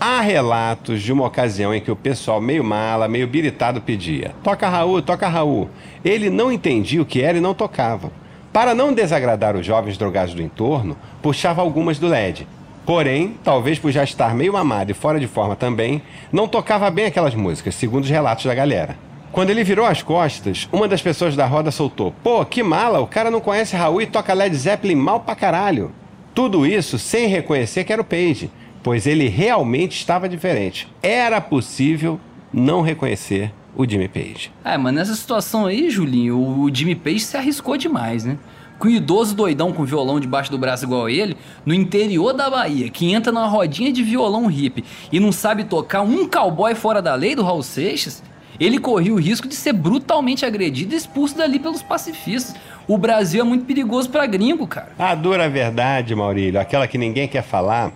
Há 0.00 0.20
relatos 0.20 1.00
de 1.00 1.12
uma 1.12 1.26
ocasião 1.26 1.72
em 1.72 1.80
que 1.80 1.90
o 1.90 1.96
pessoal 1.96 2.40
meio 2.40 2.64
mala, 2.64 3.06
meio 3.06 3.28
biritado 3.28 3.80
pedia: 3.80 4.34
Toca 4.42 4.68
Raul, 4.68 5.00
toca 5.00 5.28
Raul. 5.28 5.70
Ele 6.04 6.28
não 6.28 6.50
entendia 6.50 7.00
o 7.00 7.06
que 7.06 7.22
era 7.22 7.38
e 7.38 7.40
não 7.40 7.54
tocava. 7.54 8.10
Para 8.52 8.74
não 8.74 8.92
desagradar 8.92 9.56
os 9.56 9.64
jovens 9.64 9.96
drogados 9.96 10.34
do 10.34 10.42
entorno, 10.42 10.96
puxava 11.22 11.62
algumas 11.62 11.98
do 11.98 12.08
LED. 12.08 12.46
Porém, 12.84 13.36
talvez 13.42 13.78
por 13.78 13.90
já 13.90 14.04
estar 14.04 14.34
meio 14.34 14.52
mamado 14.52 14.90
e 14.90 14.94
fora 14.94 15.18
de 15.18 15.26
forma 15.26 15.56
também, 15.56 16.02
não 16.30 16.46
tocava 16.46 16.90
bem 16.90 17.06
aquelas 17.06 17.34
músicas, 17.34 17.74
segundo 17.74 18.04
os 18.04 18.10
relatos 18.10 18.44
da 18.44 18.54
galera. 18.54 18.96
Quando 19.32 19.50
ele 19.50 19.64
virou 19.64 19.86
as 19.86 20.02
costas, 20.02 20.68
uma 20.70 20.86
das 20.86 21.02
pessoas 21.02 21.34
da 21.34 21.46
roda 21.46 21.70
soltou: 21.70 22.12
Pô, 22.22 22.44
que 22.44 22.62
mala, 22.62 23.00
o 23.00 23.06
cara 23.06 23.30
não 23.30 23.40
conhece 23.40 23.76
Raul 23.76 24.02
e 24.02 24.06
toca 24.06 24.34
Led 24.34 24.54
Zeppelin 24.54 24.96
mal 24.96 25.20
pra 25.20 25.34
caralho. 25.34 25.92
Tudo 26.34 26.66
isso 26.66 26.98
sem 26.98 27.28
reconhecer 27.28 27.84
que 27.84 27.92
era 27.92 28.02
o 28.02 28.04
Page. 28.04 28.50
Pois 28.84 29.06
ele 29.06 29.28
realmente 29.28 29.96
estava 29.96 30.28
diferente. 30.28 30.86
Era 31.02 31.40
possível 31.40 32.20
não 32.52 32.82
reconhecer 32.82 33.50
o 33.74 33.88
Jimmy 33.88 34.06
Page. 34.06 34.52
É, 34.62 34.76
mas 34.76 34.94
nessa 34.94 35.14
situação 35.14 35.66
aí, 35.66 35.90
Julinho, 35.90 36.38
o 36.38 36.72
Jimmy 36.72 36.94
Page 36.94 37.20
se 37.20 37.36
arriscou 37.36 37.76
demais, 37.78 38.24
né? 38.24 38.38
Com 38.78 38.88
um 38.88 38.90
idoso 38.90 39.34
doidão 39.34 39.72
com 39.72 39.84
violão 39.84 40.20
debaixo 40.20 40.50
do 40.50 40.58
braço 40.58 40.84
igual 40.84 41.08
ele, 41.08 41.36
no 41.64 41.72
interior 41.72 42.34
da 42.34 42.50
Bahia, 42.50 42.90
que 42.90 43.10
entra 43.10 43.32
numa 43.32 43.46
rodinha 43.46 43.90
de 43.90 44.02
violão 44.02 44.46
hippie 44.46 44.84
e 45.10 45.18
não 45.18 45.32
sabe 45.32 45.64
tocar 45.64 46.02
um 46.02 46.28
cowboy 46.28 46.74
fora 46.74 47.00
da 47.00 47.14
lei 47.14 47.34
do 47.34 47.42
Raul 47.42 47.62
Seixas, 47.62 48.22
ele 48.60 48.78
corria 48.78 49.14
o 49.14 49.18
risco 49.18 49.48
de 49.48 49.54
ser 49.54 49.72
brutalmente 49.72 50.44
agredido 50.44 50.94
e 50.94 50.96
expulso 50.96 51.36
dali 51.36 51.58
pelos 51.58 51.82
pacifistas. 51.82 52.54
O 52.86 52.98
Brasil 52.98 53.40
é 53.40 53.44
muito 53.44 53.64
perigoso 53.64 54.10
pra 54.10 54.26
gringo, 54.26 54.66
cara. 54.66 54.92
A 54.98 55.14
dura 55.14 55.48
verdade, 55.48 56.14
Maurílio, 56.14 56.60
aquela 56.60 56.86
que 56.86 56.98
ninguém 56.98 57.26
quer 57.26 57.42
falar, 57.42 57.92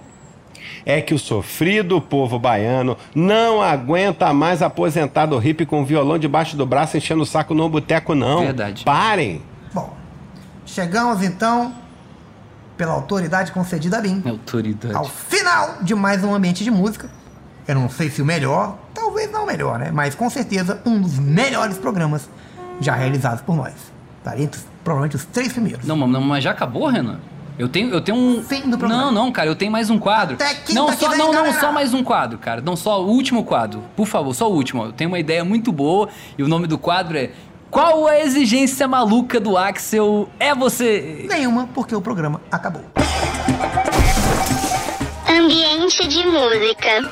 é 0.85 1.01
que 1.01 1.15
o 1.15 1.19
sofrido 1.19 2.01
povo 2.01 2.39
baiano 2.39 2.97
não 3.15 3.63
aguenta 3.63 4.33
mais 4.33 4.63
aposentado 4.63 5.39
hippie 5.39 5.67
com 5.67 5.85
violão 5.85 6.19
debaixo 6.19 6.57
do 6.57 6.67
braço 6.67 6.97
enchendo 6.97 7.23
o 7.23 7.27
saco 7.27 7.55
no 7.55 7.69
boteco, 7.69 8.15
não. 8.15 8.41
Verdade. 8.41 8.85
Parem. 8.85 9.43
Bom, 9.73 9.95
chegamos 10.65 11.23
então, 11.23 11.75
pela 12.77 12.93
autoridade 12.93 13.53
concedida 13.53 13.99
a 13.99 14.03
mim, 14.03 14.23
Autoridade. 14.27 14.95
ao 14.95 15.05
final 15.05 15.83
de 15.83 15.95
mais 15.95 16.23
um 16.25 16.35
ambiente 16.35 16.65
de 16.65 16.71
música. 16.71 17.11
Eu 17.67 17.75
não 17.75 17.91
sei 17.91 18.09
se 18.09 18.23
o 18.23 18.25
melhor, 18.25 18.79
talvez 18.95 19.31
não 19.31 19.45
o 19.45 19.47
melhor, 19.47 19.79
né? 19.79 19.91
Mas 19.93 20.15
com 20.15 20.31
certeza 20.31 20.81
um 20.87 21.01
dos 21.03 21.19
melhores 21.19 21.77
programas 21.77 22.29
já 22.81 22.95
realizados 22.95 23.43
por 23.43 23.55
nós. 23.55 23.75
Tá 24.25 24.39
entre 24.39 24.61
provavelmente 24.83 25.17
os 25.17 25.25
três 25.27 25.53
primeiros. 25.53 25.87
Não, 25.87 25.97
mas 25.97 26.43
já 26.43 26.53
acabou, 26.53 26.89
Renan? 26.89 27.19
Eu 27.59 27.69
tenho, 27.69 27.91
eu 27.91 28.01
tenho 28.01 28.17
um. 28.17 28.43
Fim 28.43 28.71
do 28.71 28.79
programa. 28.79 29.07
Não, 29.07 29.13
não, 29.13 29.33
cara, 29.33 29.49
eu 29.49 29.57
tenho 29.57 29.73
mais 29.73 29.91
um 29.91 29.99
quadro. 29.99 30.37
Até 30.37 30.55
quinta 30.55 30.75
não, 30.75 30.87
que 30.87 30.97
só, 30.97 31.09
vem, 31.09 31.19
não, 31.19 31.27
não, 31.27 31.43
galera. 31.43 31.61
só 31.61 31.73
mais 31.73 31.93
um 31.93 32.05
quadro, 32.05 32.39
cara. 32.39 32.61
Não, 32.61 32.77
só 32.77 33.03
o 33.03 33.09
último 33.09 33.43
quadro. 33.43 33.83
Por 33.97 34.07
favor, 34.07 34.33
só 34.33 34.49
o 34.49 34.55
último. 34.55 34.85
Eu 34.85 34.93
tenho 34.93 35.11
uma 35.11 35.19
ideia 35.19 35.45
muito 35.45 35.73
boa 35.73 36.09
e 36.39 36.43
o 36.43 36.49
nome 36.49 36.69
do 36.69 36.79
quadro 36.79 37.19
é 37.19 37.31
Qual 37.69 38.07
a 38.07 38.21
exigência 38.21 38.87
maluca 38.87 39.41
do 39.41 39.57
Axel 39.57 40.29
é 40.39 40.55
você? 40.55 41.27
Nenhuma, 41.29 41.69
porque 41.75 41.95
o 41.97 42.01
programa 42.01 42.41
acabou. 42.51 42.85
Ambiente 45.29 46.07
de 46.07 46.27
música. 46.27 47.11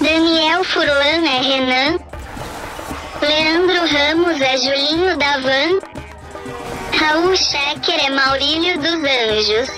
Daniel 0.00 0.64
Furlan 0.64 1.26
é 1.26 1.40
Renan. 1.42 1.98
Leandro 3.20 3.86
Ramos 3.86 4.40
é 4.40 4.56
Julinho 4.56 5.18
da 5.18 5.38
Van. 5.38 6.05
Raul 6.98 7.36
Schecker 7.36 8.06
é 8.06 8.10
Maurílio 8.10 8.78
dos 8.78 8.94
Anjos. 8.94 9.70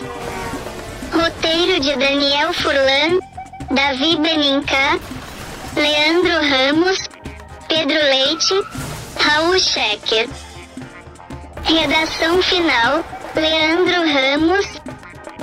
Roteiro 1.12 1.80
de 1.80 1.96
Daniel 1.96 2.52
Furlan, 2.52 3.18
Davi 3.70 4.16
Benincá, 4.16 4.98
Leandro 5.74 6.40
Ramos, 6.48 6.98
Pedro 7.68 7.94
Leite, 7.94 8.54
Raul 9.20 9.58
Schecker. 9.58 10.28
Redação 11.64 12.42
final, 12.42 13.04
Leandro 13.34 14.12
Ramos, 14.12 14.66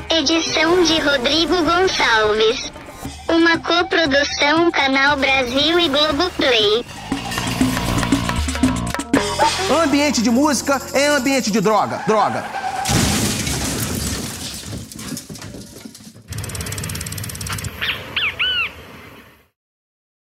Edição 0.10 0.84
de 0.84 1.00
Rodrigo 1.00 1.56
Gonçalves. 1.64 2.72
Uma 3.28 3.58
coprodução 3.58 4.72
Canal 4.72 5.18
Brasil 5.18 5.80
e 5.80 5.90
Globoplay. 5.90 6.86
Ambiente 9.84 10.22
de 10.22 10.30
música 10.30 10.82
é 10.94 11.08
ambiente 11.08 11.52
de 11.52 11.60
droga. 11.60 12.04
Droga. 12.08 12.65